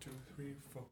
[0.00, 0.82] two, three, four.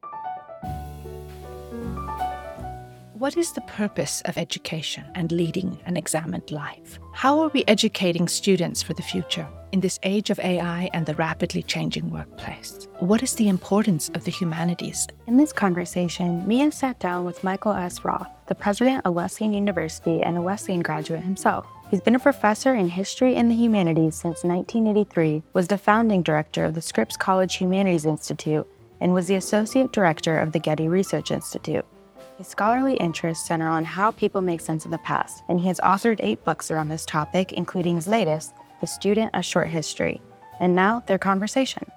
[3.19, 7.01] What is the purpose of education and leading an examined life?
[7.13, 11.17] How are we educating students for the future in this age of AI and the
[11.17, 12.87] rapidly changing workplace?
[13.01, 15.09] What is the importance of the humanities?
[15.27, 18.05] In this conversation, Mia sat down with Michael S.
[18.05, 21.67] Roth, the president of Wesleyan University and a Wesleyan graduate himself.
[21.91, 26.65] He's been a professor in history and the humanities since 1983, was the founding director
[26.65, 28.69] of the Scripps College Humanities Institute,
[29.01, 31.85] and was the associate director of the Getty Research Institute.
[32.37, 35.81] His scholarly interests center on how people make sense of the past, and he has
[35.81, 40.21] authored eight books around this topic, including his latest, The Student A Short History.
[40.61, 41.91] And now, their conversation.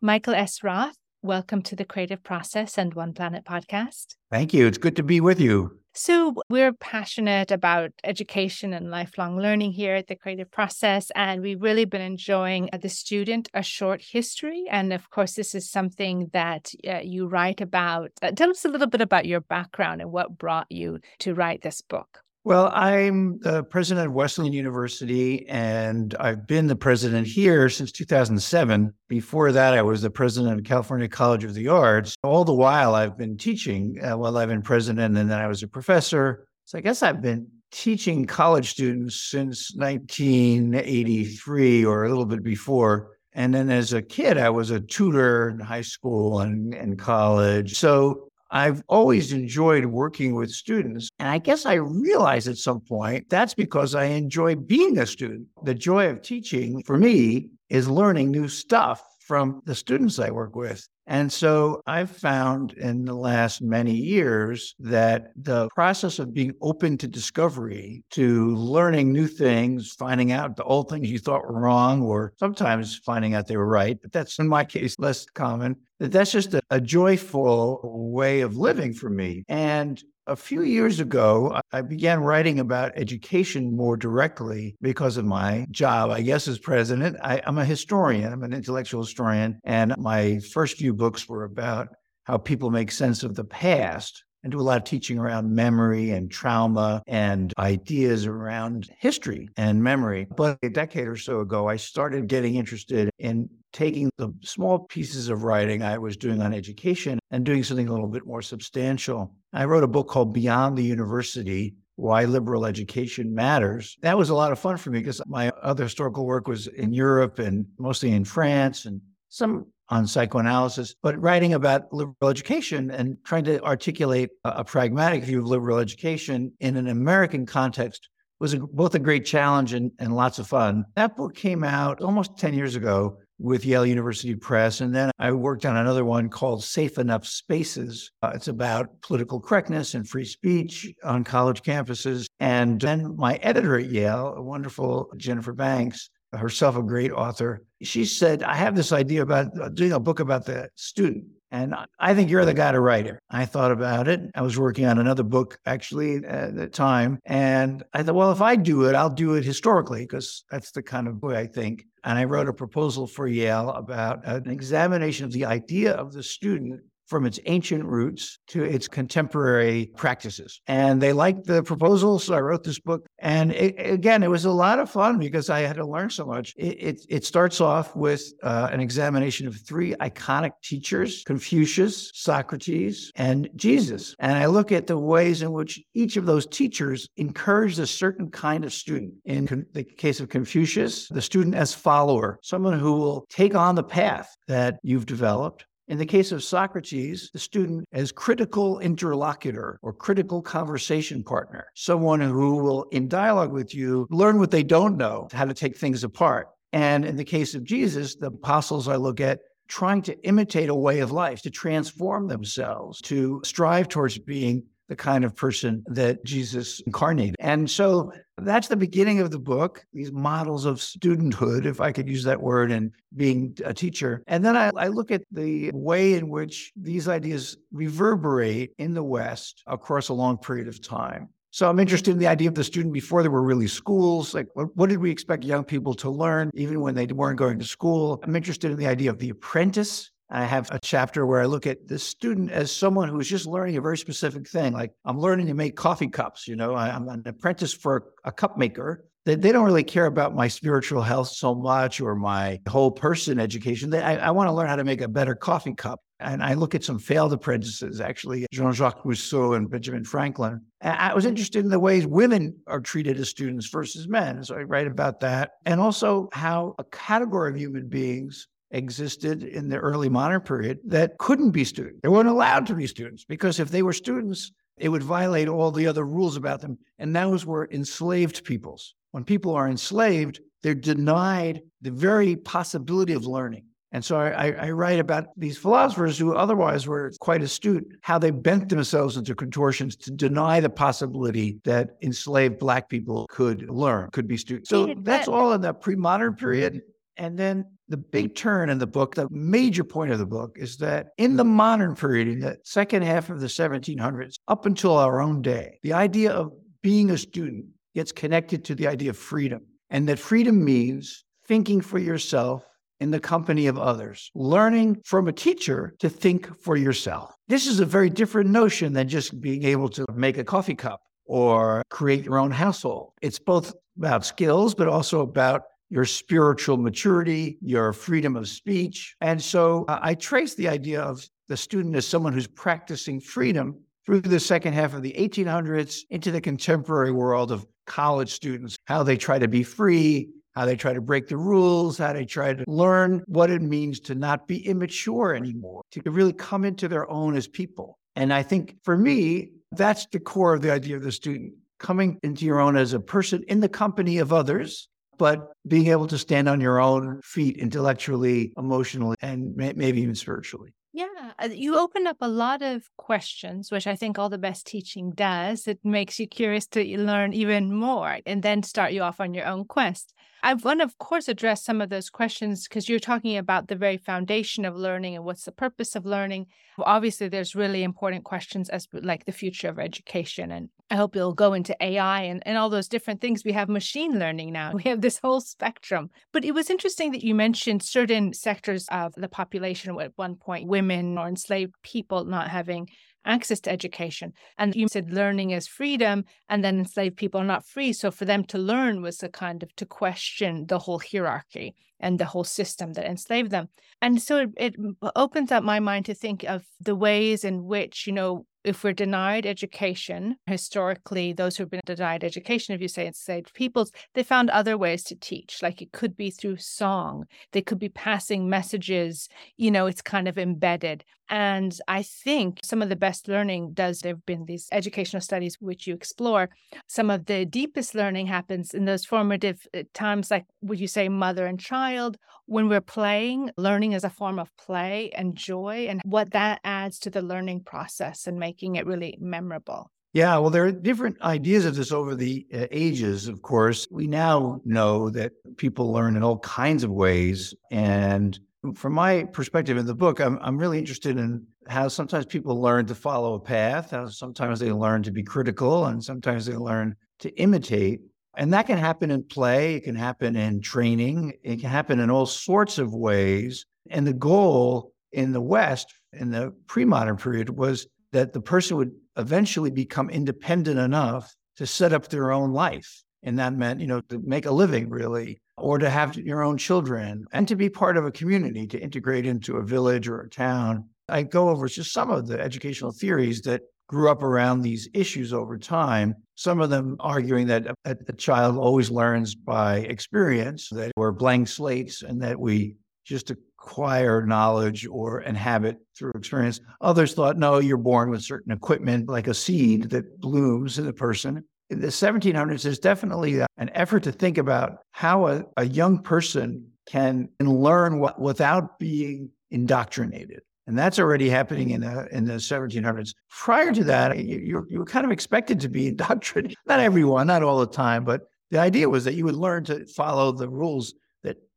[0.00, 0.62] Michael S.
[0.62, 4.16] Roth, welcome to the Creative Process and One Planet podcast.
[4.30, 4.66] Thank you.
[4.66, 5.78] It's good to be with you.
[5.98, 11.62] So, we're passionate about education and lifelong learning here at the Creative Process, and we've
[11.62, 14.64] really been enjoying uh, The Student A Short History.
[14.70, 18.10] And of course, this is something that uh, you write about.
[18.20, 21.62] Uh, tell us a little bit about your background and what brought you to write
[21.62, 22.25] this book.
[22.46, 28.94] Well, I'm the president of Wesleyan University, and I've been the president here since 2007.
[29.08, 32.14] Before that, I was the president of California College of the Arts.
[32.22, 35.64] All the while, I've been teaching uh, while I've been president, and then I was
[35.64, 36.46] a professor.
[36.66, 43.16] So I guess I've been teaching college students since 1983 or a little bit before.
[43.32, 47.76] And then as a kid, I was a tutor in high school and, and college.
[47.76, 51.08] So I've always enjoyed working with students.
[51.18, 55.46] And I guess I realized at some point that's because I enjoy being a student.
[55.64, 60.54] The joy of teaching for me is learning new stuff from the students I work
[60.54, 60.86] with.
[61.06, 66.98] And so I've found in the last many years that the process of being open
[66.98, 72.02] to discovery, to learning new things, finding out the old things you thought were wrong,
[72.02, 76.10] or sometimes finding out they were right, but that's in my case less common, that
[76.10, 77.80] that's just a, a joyful
[78.12, 79.44] way of living for me.
[79.48, 80.66] And a few hmm.
[80.66, 86.48] years ago, I began writing about education more directly because of my job, I guess,
[86.48, 87.16] as president.
[87.22, 91.88] I, am a historian, I'm an intellectual historian, and my first few books were about
[92.24, 96.10] how people make sense of the past and do a lot of teaching around memory
[96.10, 100.26] and trauma and ideas around history and memory.
[100.36, 105.28] But a decade or so ago, I started getting interested in taking the small pieces
[105.28, 109.34] of writing I was doing on education and doing something a little bit more substantial.
[109.52, 113.96] I wrote a book called Beyond the University why liberal education matters.
[114.00, 116.94] That was a lot of fun for me because my other historical work was in
[116.94, 123.16] Europe and mostly in France and some on psychoanalysis, but writing about liberal education and
[123.24, 128.08] trying to articulate a, pragmatic view of liberal education in an American context
[128.40, 130.84] was a, both a great challenge and, and lots of fun.
[130.96, 134.80] That book came out almost 10 years ago with Yale University Press.
[134.80, 138.10] And then I worked on another one called Safe Enough Spaces.
[138.22, 142.26] Uh, it's about political correctness and free speech on college campuses.
[142.40, 148.04] And then my editor at Yale, a wonderful Jennifer Banks, herself a great author, she
[148.04, 151.24] said, I have this idea about uh, doing a book about the student.
[151.50, 153.18] And I think you're the guy to write it.
[153.30, 154.20] I thought about it.
[154.34, 157.20] I was working on another book actually at the time.
[157.24, 160.82] And I thought, well, if I do it, I'll do it historically because that's the
[160.82, 161.86] kind of way I think.
[162.04, 166.22] And I wrote a proposal for Yale about an examination of the idea of the
[166.22, 170.60] student from its ancient roots to its contemporary practices.
[170.66, 173.06] And they liked the proposal, so I wrote this book.
[173.18, 176.26] And it, again, it was a lot of fun because I had to learn so
[176.26, 176.54] much.
[176.56, 183.12] It, it, it starts off with uh, an examination of three iconic teachers Confucius, Socrates,
[183.16, 184.14] and Jesus.
[184.18, 188.30] And I look at the ways in which each of those teachers encouraged a certain
[188.30, 189.14] kind of student.
[189.24, 193.74] In con- the case of Confucius, the student as follower, someone who will take on
[193.74, 199.78] the path that you've developed in the case of Socrates, the student as critical interlocutor
[199.82, 204.96] or critical conversation partner, someone who will, in dialogue with you, learn what they don't
[204.96, 206.48] know, how to take things apart.
[206.72, 210.74] And in the case of Jesus, the apostles I look at trying to imitate a
[210.74, 216.24] way of life, to transform themselves, to strive towards being the kind of person that
[216.24, 217.36] Jesus incarnated.
[217.40, 222.08] And so that's the beginning of the book, these models of studenthood, if I could
[222.08, 224.22] use that word, and being a teacher.
[224.26, 229.02] And then I, I, look at the way in which these ideas reverberate in the
[229.02, 231.30] West across a long period of time.
[231.50, 234.34] So I'm interested in the idea of the student before there were really schools.
[234.34, 237.58] Like, what, what, did we expect young people to learn even when they weren't going
[237.58, 238.20] to school?
[238.22, 241.66] I'm interested in the idea of the apprentice I have a chapter where I look
[241.66, 244.72] at the student as someone who's just learning a very specific thing.
[244.72, 246.48] Like I'm learning to make coffee cups.
[246.48, 249.04] You know, I, am an apprentice for a cup maker.
[249.24, 253.38] They, they don't really care about my spiritual health so much or my whole person
[253.38, 253.90] education.
[253.90, 256.00] They, I, I want to learn how to make a better coffee cup.
[256.18, 260.62] And I look at some failed apprentices, actually, Jean Jacques Rousseau and Benjamin Franklin.
[260.80, 264.42] And I was interested in the ways women are treated as students versus men.
[264.42, 265.52] So I write about that.
[265.66, 271.18] And also how a category of human beings existed in the early modern period that
[271.18, 272.00] couldn't be students.
[272.02, 275.70] They weren't allowed to be students because if they were students, it would violate all
[275.70, 276.78] the other rules about them.
[276.98, 278.94] And those were enslaved peoples.
[279.12, 283.64] When people are enslaved, they're denied the very possibility of learning.
[283.92, 288.30] And so I, I, write about these philosophers who otherwise were quite astute, how they
[288.30, 294.26] bent themselves into contortions to deny the possibility that enslaved Black people could learn, could
[294.26, 294.68] be students.
[294.68, 296.82] So that's all in the pre modern period.
[297.16, 300.76] And then the big turn in the book, the major point of the book is
[300.78, 301.36] that in hmm.
[301.36, 305.78] the modern period, in the second half of the 1700s, up until our own day,
[305.82, 306.52] the idea of
[306.82, 309.62] being a student gets connected to the idea of freedom.
[309.90, 312.64] And that freedom means thinking for yourself
[313.00, 317.34] in the company of others, learning from a teacher to think for yourself.
[317.48, 321.00] This is a very different notion than just being able to make a coffee cup
[321.26, 323.12] or create your own household.
[323.20, 329.16] It's both about skills, but also about your spiritual maturity, your freedom of speech.
[329.20, 333.78] And so uh, I trace the idea of the student as someone who's practicing freedom
[334.04, 339.02] through the second half of the 1800s into the contemporary world of college students, how
[339.02, 342.52] they try to be free, how they try to break the rules, how they try
[342.52, 347.08] to learn what it means to not be immature anymore, to really come into their
[347.10, 347.98] own as people.
[348.16, 352.18] And I think for me, that's the core of the idea of the student coming
[352.22, 356.18] into your own as a person in the company of others but being able to
[356.18, 360.72] stand on your own feet intellectually, emotionally, and may- maybe even spiritually.
[360.92, 364.66] Yeah, uh, you open up a lot of questions, which I think all the best
[364.66, 365.68] teaching does.
[365.68, 369.44] It makes you curious to learn even more and then start you off on your
[369.44, 370.14] own quest.
[370.46, 373.74] I want to, of course, address some of those questions because you're talking about the
[373.74, 376.46] very foundation of learning and what's the purpose of learning.
[376.78, 380.52] Obviously, there's really important questions as like the future of education.
[380.52, 383.42] And I hope you'll go into AI and, and all those different things.
[383.44, 386.10] We have machine learning now, we have this whole spectrum.
[386.32, 390.68] But it was interesting that you mentioned certain sectors of the population at one point,
[390.68, 392.88] women or enslaved people not having
[393.26, 394.32] access to education.
[394.58, 397.92] And you said learning is freedom, and then enslaved people are not free.
[397.92, 402.18] So for them to learn was a kind of to question the whole hierarchy and
[402.18, 403.68] the whole system that enslaved them.
[404.02, 404.76] And so it, it
[405.14, 408.92] opens up my mind to think of the ways in which, you know, if we're
[408.92, 414.50] denied education, historically, those who've been denied education, if you say enslaved peoples, they found
[414.50, 415.62] other ways to teach.
[415.62, 420.26] Like it could be through song, they could be passing messages, you know, it's kind
[420.26, 421.04] of embedded.
[421.28, 425.56] And I think some of the best learning does, there have been these educational studies
[425.60, 426.50] which you explore.
[426.86, 431.08] Some of the deepest learning happens in those formative uh, times, like would you say
[431.08, 432.16] mother and child,
[432.46, 437.00] when we're playing, learning is a form of play and joy, and what that adds
[437.00, 439.90] to the learning process and making it really memorable.
[440.14, 443.86] Yeah, well, there are different ideas of this over the uh, ages, of course.
[443.90, 447.52] We now know that people learn in all kinds of ways.
[447.70, 448.38] And
[448.74, 452.86] from my perspective in the book, I'm, I'm really interested in how sometimes people learn
[452.86, 456.96] to follow a path, how sometimes they learn to be critical, and sometimes they learn
[457.18, 458.00] to imitate.
[458.38, 462.08] And that can happen in play, it can happen in training, it can happen in
[462.08, 463.66] all sorts of ways.
[463.90, 468.76] And the goal in the West, in the pre modern period, was that the person
[468.76, 473.02] would eventually become independent enough to set up their own life.
[473.22, 476.58] And that meant, you know, to make a living really, or to have your own
[476.58, 480.30] children and to be part of a community, to integrate into a village or a
[480.30, 480.88] town.
[481.08, 485.32] I go over just some of the educational theories that grew up around these issues
[485.32, 486.14] over time.
[486.34, 491.48] Some of them arguing that a, a, child always learns by experience, that we're blank
[491.48, 493.32] slates, and that we just
[493.66, 496.60] acquire knowledge or inhabit through experience.
[496.80, 500.92] Others thought, no, you're born with certain equipment, like a seed that blooms in the
[500.92, 501.44] person.
[501.70, 506.68] In the 1700s, there's definitely an effort to think about how a, a young person
[506.86, 510.42] can learn without being indoctrinated.
[510.68, 513.14] And that's already happening in the in the 1700s.
[513.30, 516.56] Prior to that, you, you were kind of expected to be indoctrinated.
[516.66, 519.86] Not everyone, not all the time, but the idea was that you would learn to
[519.86, 520.94] follow the rules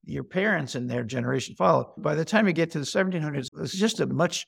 [0.04, 1.88] your parents and their generation followed.
[1.98, 4.46] By the time you get to the 1700s, it's just a much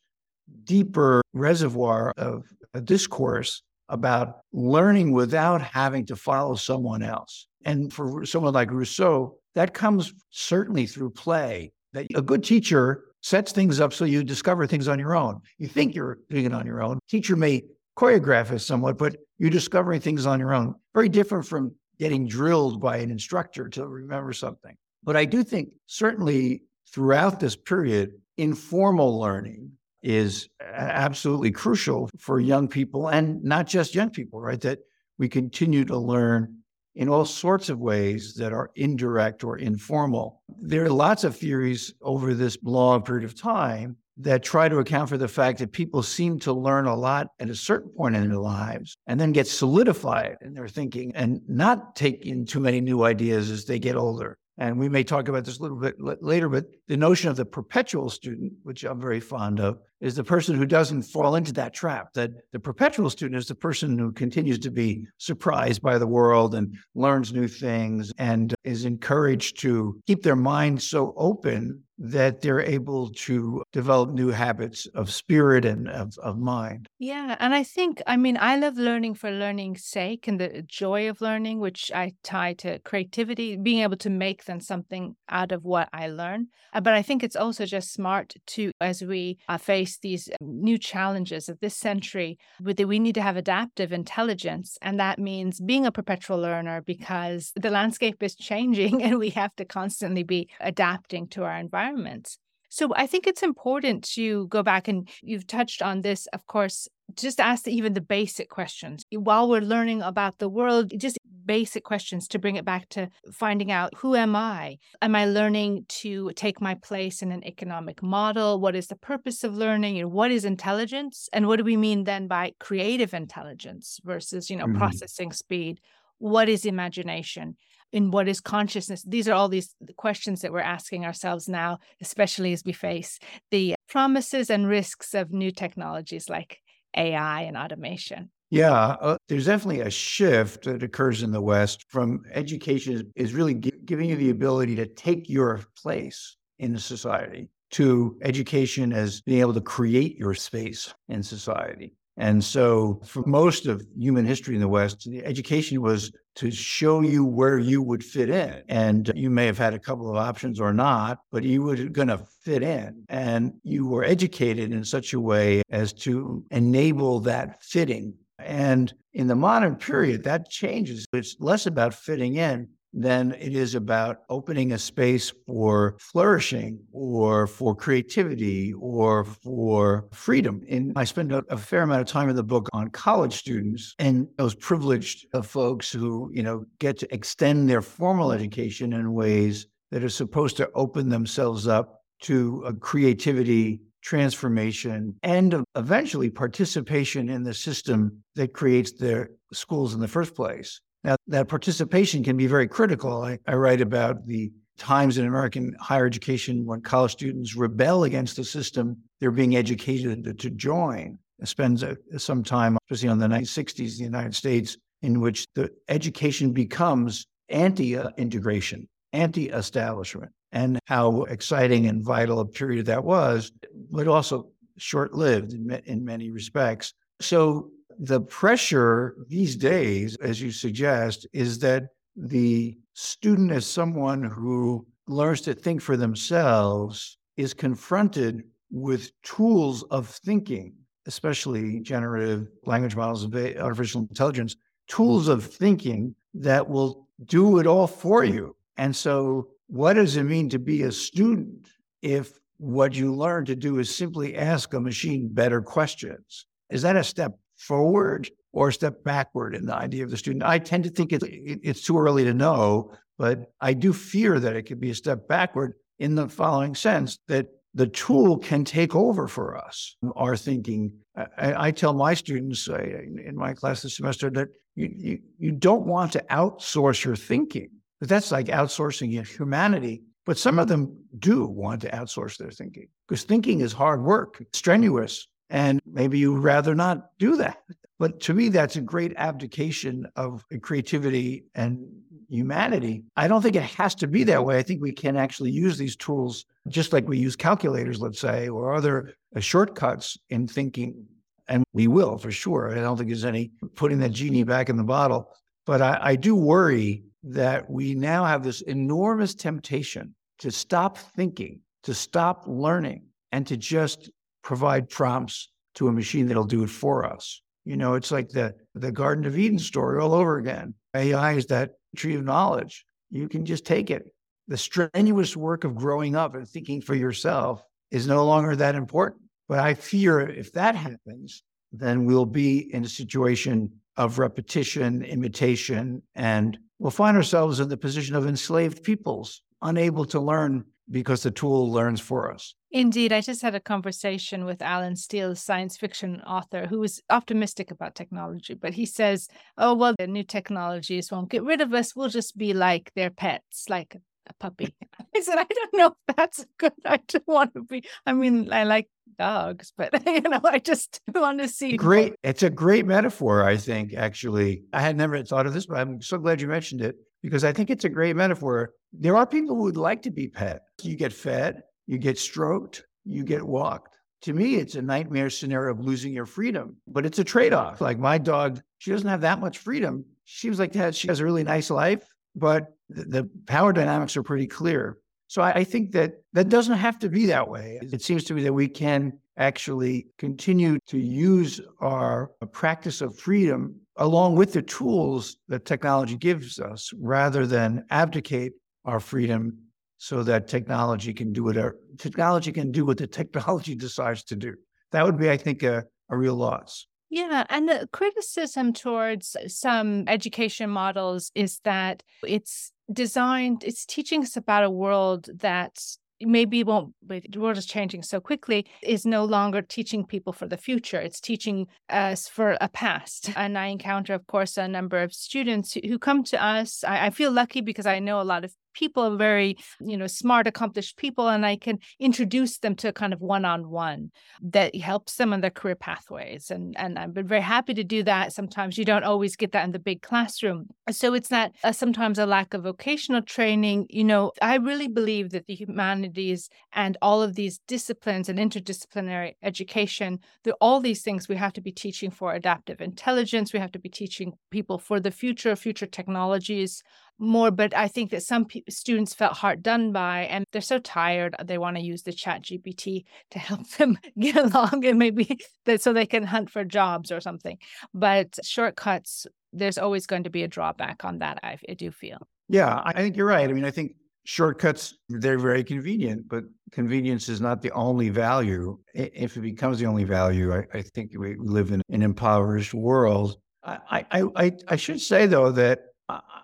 [0.63, 2.43] deeper reservoir of
[2.83, 7.47] discourse about learning without having to follow someone else.
[7.65, 11.73] And for someone like Rousseau, that comes certainly through play.
[11.93, 15.41] That a good teacher sets things up so you discover things on your own.
[15.57, 16.99] You think you're doing it on your own.
[17.09, 17.63] Teacher may
[17.99, 20.75] choreograph it somewhat, but you're discovering things on your own.
[20.93, 24.75] Very different from getting drilled by an instructor to remember something.
[25.03, 29.71] But I do think certainly throughout this period, informal learning
[30.03, 34.61] is absolutely crucial for young people and not just young people, right?
[34.61, 34.79] That
[35.17, 36.57] we continue to learn
[36.95, 40.41] in all sorts of ways that are indirect or informal.
[40.59, 45.09] There are lots of theories over this long period of time that try to account
[45.09, 48.27] for the fact that people seem to learn a lot at a certain point in
[48.27, 52.81] their lives and then get solidified in their thinking and not take in too many
[52.81, 54.37] new ideas as they get older.
[54.61, 57.45] And we may talk about this a little bit later, but the notion of the
[57.45, 61.73] perpetual student, which I'm very fond of, is the person who doesn't fall into that
[61.73, 62.13] trap.
[62.13, 66.55] That the perpetual student is the person who continues to be surprised by the world
[66.55, 72.61] and learns new things and is encouraged to keep their mind so open that they're
[72.61, 76.87] able to develop new habits of spirit and of, of mind.
[76.97, 77.35] Yeah.
[77.39, 81.21] And I think, I mean, I love learning for learning's sake and the joy of
[81.21, 85.89] learning, which I tie to creativity, being able to make then something out of what
[85.93, 86.47] I learn.
[86.73, 89.59] Uh, but I think it's also just smart to, as we uh,
[89.91, 94.77] face these uh, new challenges of this century, we need to have adaptive intelligence.
[94.81, 99.55] And that means being a perpetual learner because the landscape is changing and we have
[99.55, 102.37] to constantly be adapting to our environments.
[102.69, 106.87] So I think it's important to go back and you've touched on this, of course,
[107.15, 112.27] just ask even the basic questions while we're learning about the world, just basic questions
[112.29, 114.77] to bring it back to finding out who am I?
[115.01, 118.59] Am I learning to take my place in an economic model?
[118.59, 119.99] What is the purpose of learning?
[119.99, 121.29] And what is intelligence?
[121.33, 124.77] And what do we mean then by creative intelligence versus, you know, mm-hmm.
[124.77, 125.79] processing speed?
[126.17, 127.57] What is imagination?
[127.93, 129.03] in what is consciousness?
[129.03, 133.75] These are all these questions that we're asking ourselves now, especially as we face the
[133.89, 136.61] promises and risks of new technologies like
[136.95, 138.31] AI and automation.
[138.49, 143.53] Yeah, uh, there's definitely a shift that occurs in the West from education is really
[143.53, 149.53] giving you the ability to take your place in society to education as being able
[149.53, 151.93] to create your space in society.
[152.21, 157.01] And so, for most of human history in the West, the education was to show
[157.01, 158.61] you where you would fit in.
[158.69, 162.09] And you may have had a couple of options or not, but you were going
[162.09, 163.05] to fit in.
[163.09, 168.13] And you were educated in such a way as to enable that fitting.
[168.37, 171.07] And in the modern period, that changes.
[171.13, 177.47] It's less about fitting in than it is about opening a space for flourishing or
[177.47, 180.61] for creativity or for freedom.
[180.69, 183.95] And I spend a, a, fair amount of time in the book on college students
[183.99, 189.13] and those privileged uh, folks who, you know, get to extend their formal education in
[189.13, 197.29] ways that are supposed to open themselves up to a creativity transformation and eventually participation
[197.29, 200.81] in the system that creates their schools in the first place.
[201.03, 203.23] Now, that participation can be very critical.
[203.23, 208.35] I, I write about the times in American higher education when college students rebel against
[208.35, 211.17] the system they're being educated to join.
[211.41, 215.47] I spend uh, some time, especially on the 1960s, in the United States, in which
[215.55, 223.03] the education becomes anti integration, anti establishment, and how exciting and vital a period that
[223.03, 223.51] was,
[223.91, 226.93] but also short lived in, in many respects.
[227.19, 231.83] So the pressure these days, as you suggest, is that
[232.15, 240.07] the student, as someone who learns to think for themselves, is confronted with tools of
[240.07, 240.73] thinking,
[241.05, 244.55] especially generative language models of artificial intelligence,
[244.87, 248.55] tools of thinking that will do it all for you.
[248.77, 251.67] And so, what does it mean to be a student
[252.01, 256.45] if what you learn to do is simply ask a machine better questions?
[256.69, 260.43] Is that a step forward or step backward in the idea of the student?
[260.43, 264.39] I tend to think it, it, it's too early to know, but I do fear
[264.39, 268.65] that it could be a step backward in the following sense that the tool can
[268.65, 270.91] take over for us our thinking.
[271.15, 275.51] I, I tell my students uh, in my class this semester that you, you, you
[275.51, 277.69] don't want to outsource your thinking.
[277.99, 280.01] But that's like outsourcing humanity.
[280.25, 284.43] But some of them do want to outsource their thinking because thinking is hard work,
[284.53, 287.57] strenuous, and maybe you would rather not do that.
[287.99, 291.85] But to me, that's a great abdication of creativity and
[292.29, 293.03] humanity.
[293.15, 294.57] I don't think it has to be that way.
[294.57, 298.47] I think we can actually use these tools just like we use calculators, let's say,
[298.47, 301.05] or other uh, shortcuts in thinking.
[301.47, 302.71] And we will for sure.
[302.71, 305.29] I don't think there's any putting that genie back in the bottle.
[305.65, 311.59] But I, I do worry that we now have this enormous temptation to stop thinking,
[311.83, 314.09] to stop learning, and to just
[314.43, 317.41] provide prompts to a machine that'll do it for us.
[317.65, 320.73] You know, it's like the the Garden of Eden story all over again.
[320.95, 322.85] AI is that tree of knowledge.
[323.09, 324.11] You can just take it.
[324.47, 329.21] The strenuous work of growing up and thinking for yourself is no longer that important.
[329.47, 336.01] But I fear if that happens, then we'll be in a situation of repetition, imitation,
[336.15, 341.31] and we'll find ourselves in the position of enslaved peoples, unable to learn because the
[341.31, 342.55] tool learns for us.
[342.71, 347.71] Indeed, I just had a conversation with Allen Steele, science fiction author, who is optimistic
[347.71, 351.95] about technology, but he says, oh, well, the new technologies won't get rid of us.
[351.95, 354.73] We'll just be like their pets, like a puppy.
[355.15, 356.73] I said, I don't know if that's good.
[356.85, 357.83] I don't want to be.
[358.05, 361.77] I mean, I like dogs, but you know, I just want to see.
[361.77, 362.13] Great.
[362.23, 364.63] It's a great metaphor, I think, actually.
[364.73, 367.53] I had never thought of this, but I'm so glad you mentioned it because I
[367.53, 368.73] think it's a great metaphor.
[368.93, 370.63] There are people who would like to be pet.
[370.81, 373.97] You get fed, you get stroked, you get walked.
[374.23, 377.81] To me, it's a nightmare scenario of losing your freedom, but it's a trade off.
[377.81, 380.05] Like my dog, she doesn't have that much freedom.
[380.25, 380.93] She was like that.
[380.93, 384.97] She has a really nice life, but the power dynamics are pretty clear.
[385.27, 387.79] So I, think that that doesn't have to be that way.
[387.81, 393.17] It seems to me that we can actually continue to use our uh, practice of
[393.17, 398.53] freedom along with the tools that technology gives us rather than abdicate
[398.83, 399.55] our freedom
[399.99, 404.35] so that technology can do what our, technology can do what the technology decides to
[404.35, 404.55] do.
[404.91, 406.87] That would be, I think, a, a real loss.
[407.11, 414.35] Yeah, and the criticism towards some education models is that it's designed, it's teaching us
[414.35, 415.79] about a world that
[416.25, 420.57] maybe won't the world is changing so quickly is no longer teaching people for the
[420.57, 420.99] future.
[420.99, 423.31] It's teaching us for a past.
[423.35, 426.83] And i encounter of course a number of students who come to us.
[426.83, 430.47] I, I, feel lucky because i know a lot of people very you know smart
[430.47, 434.11] accomplished people and i can introduce them to kind of one-on-one
[434.41, 438.03] that helps them on their career pathways and and i've been very happy to do
[438.03, 438.33] that.
[438.33, 440.67] Sometimes you don't always get that in the big classroom.
[440.89, 445.31] So it's not uh, sometimes a lack of vocational training you know i really believe
[445.31, 450.19] that the humanities and all of these disciplines and interdisciplinary education
[450.61, 453.51] all these things we have to be teaching for adaptive intelligence.
[453.51, 456.83] We have to be teaching people for the future future technologies
[457.21, 460.79] more but i think that some p- students felt hard done by and they're so
[460.79, 465.37] tired they want to use the chat gpt to help them get along and maybe
[465.65, 467.57] that so they can hunt for jobs or something.
[467.93, 472.27] But shortcuts there's always going to be a drawback on that i, I do feel.
[472.49, 473.47] Yeah i think you're right.
[473.49, 478.77] I mean i think shortcuts they're very convenient but convenience is not the only value.
[478.93, 483.37] If it becomes the only value i, I think we live in an impoverished world.
[483.63, 485.90] I, I, I, I should say though that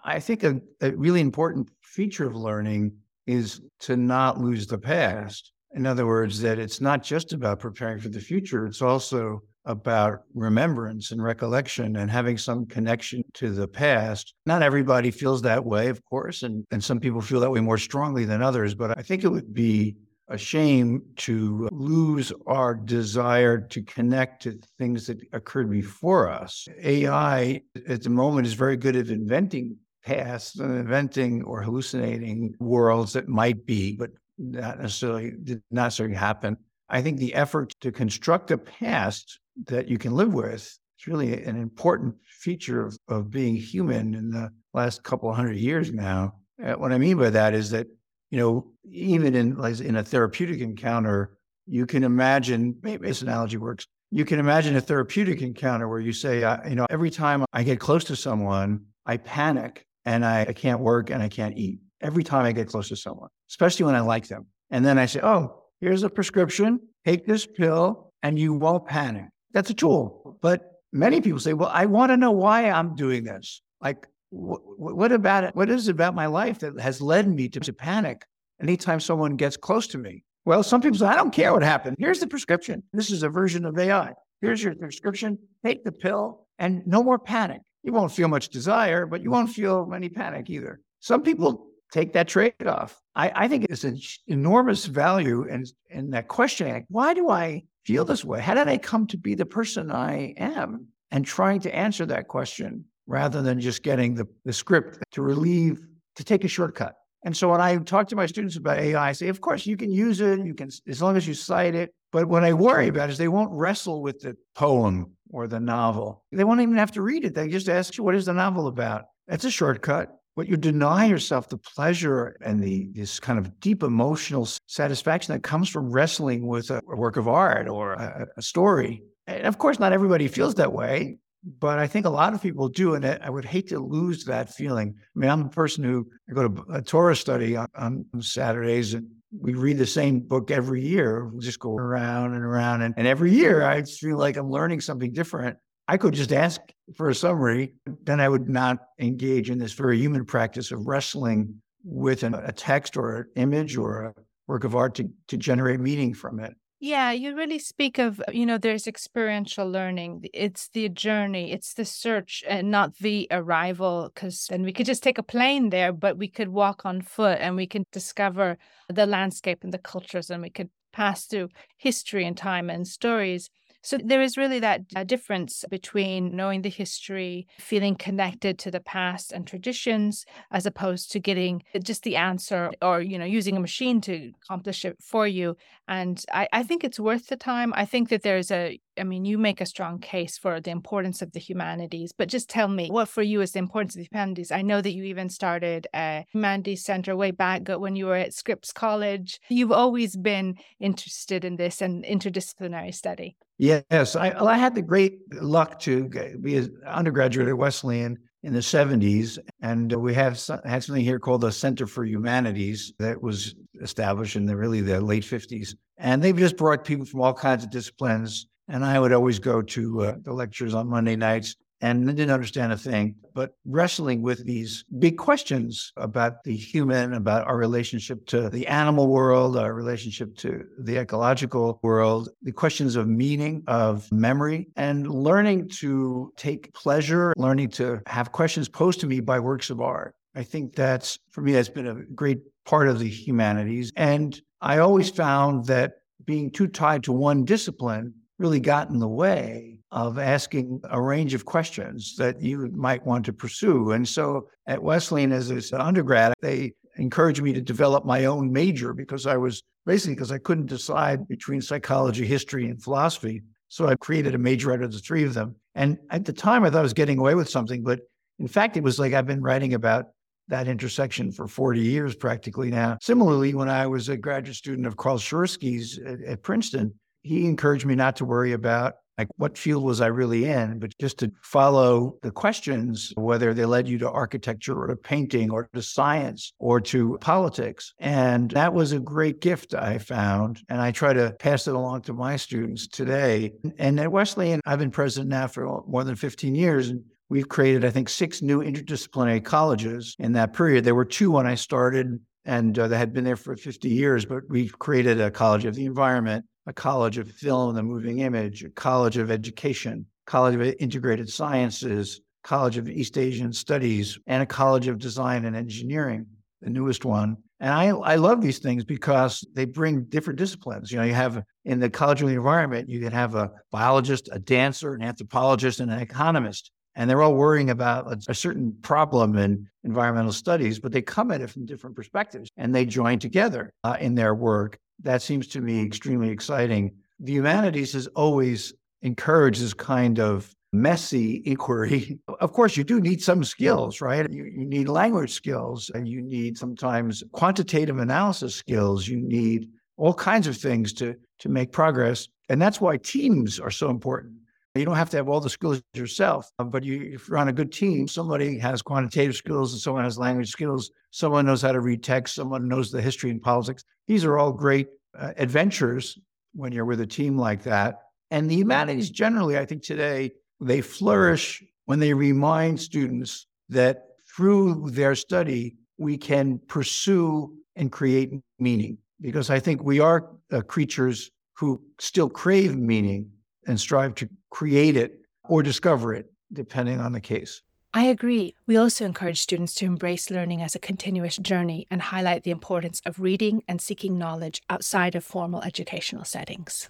[0.04, 2.94] I think a, a, really important feature of learning
[3.26, 5.52] is to not lose the past.
[5.74, 10.22] In other words, that it's not just about preparing for the future, it's also about
[10.34, 14.34] remembrance and recollection and having some connection to the past.
[14.46, 17.78] Not everybody feels that way, of course, and, and some people feel that way more
[17.78, 19.98] strongly than others, but I think it would be
[20.30, 26.68] a shame to lose our desire to connect to things that occurred before us.
[26.82, 33.14] AI at the moment is very good at inventing past and inventing or hallucinating worlds
[33.14, 36.58] that might be, but not necessarily did not necessarily happen.
[36.90, 41.44] I think the effort to construct a past that you can live with is really
[41.44, 46.34] an important feature of, of being human in the last couple hundred years now.
[46.58, 47.88] What I mean by that is that
[48.30, 53.58] you know, even in like in a therapeutic encounter, you can imagine maybe this analogy
[53.58, 53.86] works.
[54.12, 57.80] You can imagine a therapeutic encounter where you say, you know, every time I get
[57.80, 61.80] close to someone, I panic and I, I can't work and I can't eat.
[62.02, 64.46] Every time I get close to someone, especially when I like them.
[64.70, 69.26] And then I say, oh, here's a prescription, take this pill, and you won't panic.
[69.54, 70.38] That's a tool.
[70.42, 73.62] But many people say, well, I want to know why I'm doing this.
[73.82, 75.56] Like, what about it?
[75.56, 78.26] What is it about my life that has led me to, to panic
[78.62, 80.24] anytime someone gets close to me?
[80.46, 81.98] Well, some people say, I don't care what happened.
[82.00, 82.84] Here's the prescription.
[82.94, 84.14] This is a version of AI.
[84.42, 85.38] Here's your prescription.
[85.66, 87.62] Take the pill and no more panic.
[87.84, 90.80] You won't feel much desire, but you won't feel any panic either.
[91.00, 93.02] Some people take that trade off.
[93.16, 96.86] I, I think it's an enormous value in, in that questioning.
[96.90, 98.42] Why do I feel this way?
[98.42, 100.88] How did I come to be the person I am?
[101.10, 105.80] And trying to answer that question rather than just getting the, the script to relieve,
[106.16, 106.96] to take a shortcut.
[107.26, 109.76] And so when I talk to my students about AI, I say, of course, you
[109.76, 111.92] can use it, you can, as long as you cite it.
[112.12, 116.24] But what I worry about is they won't wrestle with the poem or the novel.
[116.32, 117.34] They won't even have to read it.
[117.34, 119.06] They just ask you, what is the novel about?
[119.28, 120.14] That's a shortcut.
[120.36, 125.42] But you deny yourself the pleasure and the this kind of deep emotional satisfaction that
[125.42, 129.02] comes from wrestling with a, work of art or a, a story.
[129.26, 131.18] And of course, not everybody feels that way
[131.60, 132.96] but I think a lot of people do.
[132.96, 134.96] And I would hate to lose that feeling.
[134.98, 138.94] I mean, I'm a person who I go to a Torah study on, on Saturdays
[138.94, 139.08] and
[139.38, 141.28] we read the same book every year.
[141.28, 142.82] We just go around and around.
[142.82, 145.58] And, and every year I feel like I'm learning something different.
[145.88, 146.62] I could just ask
[146.96, 151.62] for a summary, then I would not engage in this very human practice of wrestling
[151.84, 154.14] with an, a text or an image or a
[154.48, 156.54] work of art to, to generate meaning from it.
[156.80, 160.26] Yeah, you really speak of, you know, there's experiential learning.
[160.32, 164.12] It's the journey, it's the search and not the arrival.
[164.14, 167.40] Because then we could just take a plane there, but we could walk on foot
[167.42, 168.58] and we can discover
[168.90, 173.50] the landscape and the cultures and we could pass through history and time and stories.
[173.88, 178.82] So there is really that uh, difference between knowing the history, feeling connected to the
[178.82, 183.62] past and traditions, as opposed to getting just the answer or, you know, using a
[183.62, 185.56] machine to accomplish it for you.
[185.88, 187.72] And I, I think it's worth the time.
[187.78, 191.22] I think that there's a, I mean, you make a strong case for the importance
[191.22, 194.10] of the humanities, but just tell me what for you is the importance of the
[194.12, 194.52] humanities.
[194.52, 198.34] I know that you even started a humanities center way back when you were at
[198.34, 199.40] Scripps College.
[199.48, 203.38] You've always been interested in this and interdisciplinary study.
[203.58, 206.10] Yes, I, well, I had the great luck to
[206.42, 209.40] be an undergraduate at Wesleyan in the 70s.
[209.62, 210.34] And we have
[210.66, 215.02] had something here called the Center for Humanities that was established in the really the
[215.02, 215.74] late 50s.
[215.98, 218.48] And they've just brought people from all kinds of disciplines.
[218.68, 222.72] And I would always go to uh, the lectures on Monday nights and didn't understand
[222.72, 228.50] a thing, but wrestling with these big questions about the human, about our relationship to
[228.50, 234.68] the animal world, our relationship to the ecological world, the questions of meaning, of memory,
[234.76, 239.82] and learning to take pleasure, learning to have questions posed to me by works of
[239.82, 240.16] art.
[240.36, 243.92] I think that's, for me, that's been a great part of the humanities.
[243.96, 245.94] And I always found that
[246.26, 251.34] being too tied to one discipline really got in the way of asking a range
[251.34, 253.92] of questions that you might want to pursue.
[253.92, 258.94] And so at Wesleyan, as an undergrad, they encouraged me to develop my own major
[258.94, 263.42] because I was basically because I couldn't decide between psychology, history, and philosophy.
[263.70, 265.56] So I created a major out of the three of them.
[265.76, 268.02] And at the time, I thought I was getting away with something, but
[268.40, 270.08] in fact, it was like I've been writing about
[270.48, 272.98] that intersection for 40 years practically now.
[273.02, 277.86] Similarly, when I was a graduate student of Carl Schorske's at, at Princeton, he encouraged
[277.86, 281.32] me not to worry about like what field was I really in, but just to
[281.42, 286.54] follow the questions, whether they led you to architecture or to painting or to science
[286.60, 287.94] or to politics.
[288.00, 290.62] And that was a great gift I found.
[290.70, 293.54] And I try to pass it along to my students today.
[293.80, 296.90] And at Wesleyan, I've been president now for more than 15 years.
[296.90, 300.84] And we've created, I think, six new interdisciplinary colleges in that period.
[300.84, 304.26] There were two when I started, and uh, they had been there for 50 years,
[304.26, 308.20] but we've created a College of the Environment, a College of Film and the Moving
[308.20, 314.44] Image, a College of Education, College of Integrated Sciences, College of East Asian Studies, and
[314.44, 316.26] a College of Design and Engineering,
[316.62, 317.38] the newest one.
[317.62, 320.92] And I, I love these things because they bring different disciplines.
[320.92, 324.30] You know, you have in the College of the Environment, you can have a biologist,
[324.32, 326.72] a dancer, an anthropologist, and an economist.
[326.96, 331.32] And they're all worrying about a, a certain problem in environmental studies, but they come
[331.32, 335.48] at it from different perspectives and they join together uh, in their work that seems
[335.48, 336.92] to me extremely exciting.
[337.20, 342.20] The humanities has always encouraged this kind of messy inquiry.
[342.40, 344.30] Of course, you do need some skills, right?
[344.30, 349.08] You, you need language skills and you need sometimes quantitative analysis skills.
[349.08, 352.28] You need all kinds of things to, to make progress.
[352.50, 354.36] And that's why teams are so important.
[354.76, 357.54] You don't have to have all the skills yourself, but you, if you're on a
[357.54, 360.92] good team, somebody has quantitative skills and someone has language skills.
[361.10, 362.36] Someone knows how to read text.
[362.36, 363.84] Someone knows the history and politics.
[364.08, 366.18] These are all great uh, adventures
[366.54, 368.00] when you're with a team like that.
[368.32, 374.04] And the humanities generally, I think today, they flourish when they remind students that
[374.36, 378.98] through their study, we can pursue and create meaning.
[379.22, 383.30] Because I think we are uh, creatures who still crave meaning
[383.68, 387.62] and strive to create it or discover it, depending on the case.
[387.98, 388.54] I agree.
[388.68, 393.02] We also encourage students to embrace learning as a continuous journey and highlight the importance
[393.08, 396.90] of reading and seeking knowledge outside of formal educational settings.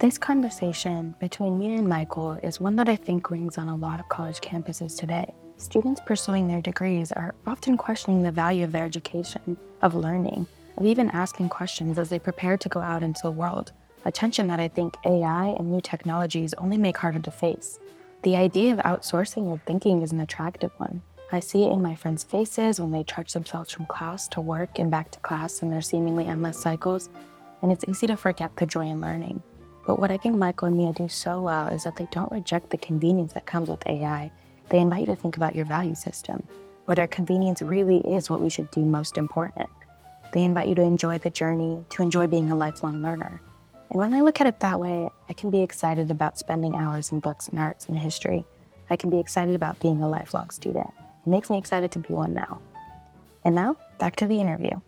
[0.00, 4.00] This conversation between me and Michael is one that I think rings on a lot
[4.00, 5.32] of college campuses today.
[5.56, 10.46] Students pursuing their degrees are often questioning the value of their education, of learning,
[10.76, 13.72] of even asking questions as they prepare to go out into the world,
[14.04, 17.78] a tension that I think AI and new technologies only make harder to face.
[18.22, 21.02] The idea of outsourcing your thinking is an attractive one.
[21.30, 24.78] I see it in my friends' faces when they charge themselves from class to work
[24.78, 27.10] and back to class in their seemingly endless cycles,
[27.60, 29.42] and it's easy to forget the joy in learning.
[29.86, 32.70] But what I think Michael and Mia do so well is that they don't reject
[32.70, 34.30] the convenience that comes with AI.
[34.70, 36.46] They invite you to think about your value system,
[36.86, 39.68] whether convenience really is what we should do most important.
[40.32, 43.40] They invite you to enjoy the journey, to enjoy being a lifelong learner.
[43.90, 47.12] And when I look at it that way, I can be excited about spending hours
[47.12, 48.44] in books and arts and history.
[48.90, 50.90] I can be excited about being a lifelong student.
[51.26, 52.60] It makes me excited to be one now.
[53.44, 54.80] And now, back to the interview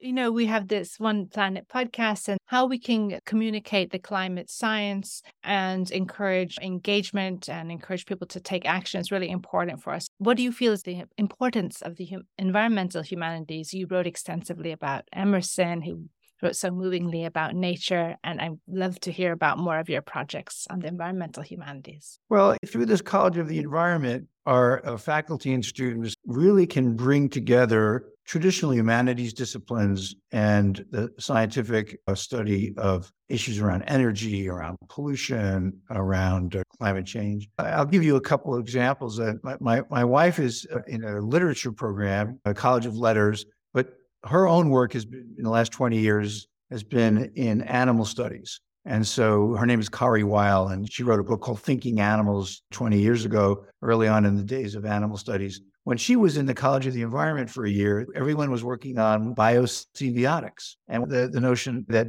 [0.00, 4.50] you know, we have this One Planet podcast and how we can communicate the climate
[4.50, 10.08] science and encourage engagement and encourage people to take action is really important for us.
[10.18, 13.74] What do you feel is the importance of the hum- environmental humanities?
[13.74, 16.08] You wrote extensively about Emerson, who
[16.42, 20.66] wrote so movingly about nature, and I'd love to hear about more of your projects
[20.70, 22.18] on the environmental humanities.
[22.28, 27.28] Well, through this College of the Environment, our uh, faculty and students really can bring
[27.28, 35.72] together traditional humanities disciplines and the scientific uh, study of issues around energy, around pollution,
[35.90, 37.48] around uh, climate change.
[37.58, 39.20] I'll give you a couple of examples.
[39.42, 43.94] My, my, my, wife is uh, in a literature program, a College of Letters, but
[44.24, 48.60] her own work has been in the last 20 years has been in animal studies.
[48.84, 52.62] And so her name is Kari Weil, and she wrote a book called Thinking Animals
[52.70, 55.60] 20 years ago, early on in the days of animal studies.
[55.84, 58.98] When she was in the College of the Environment for a year, everyone was working
[58.98, 62.08] on biosemiotics and the, the notion that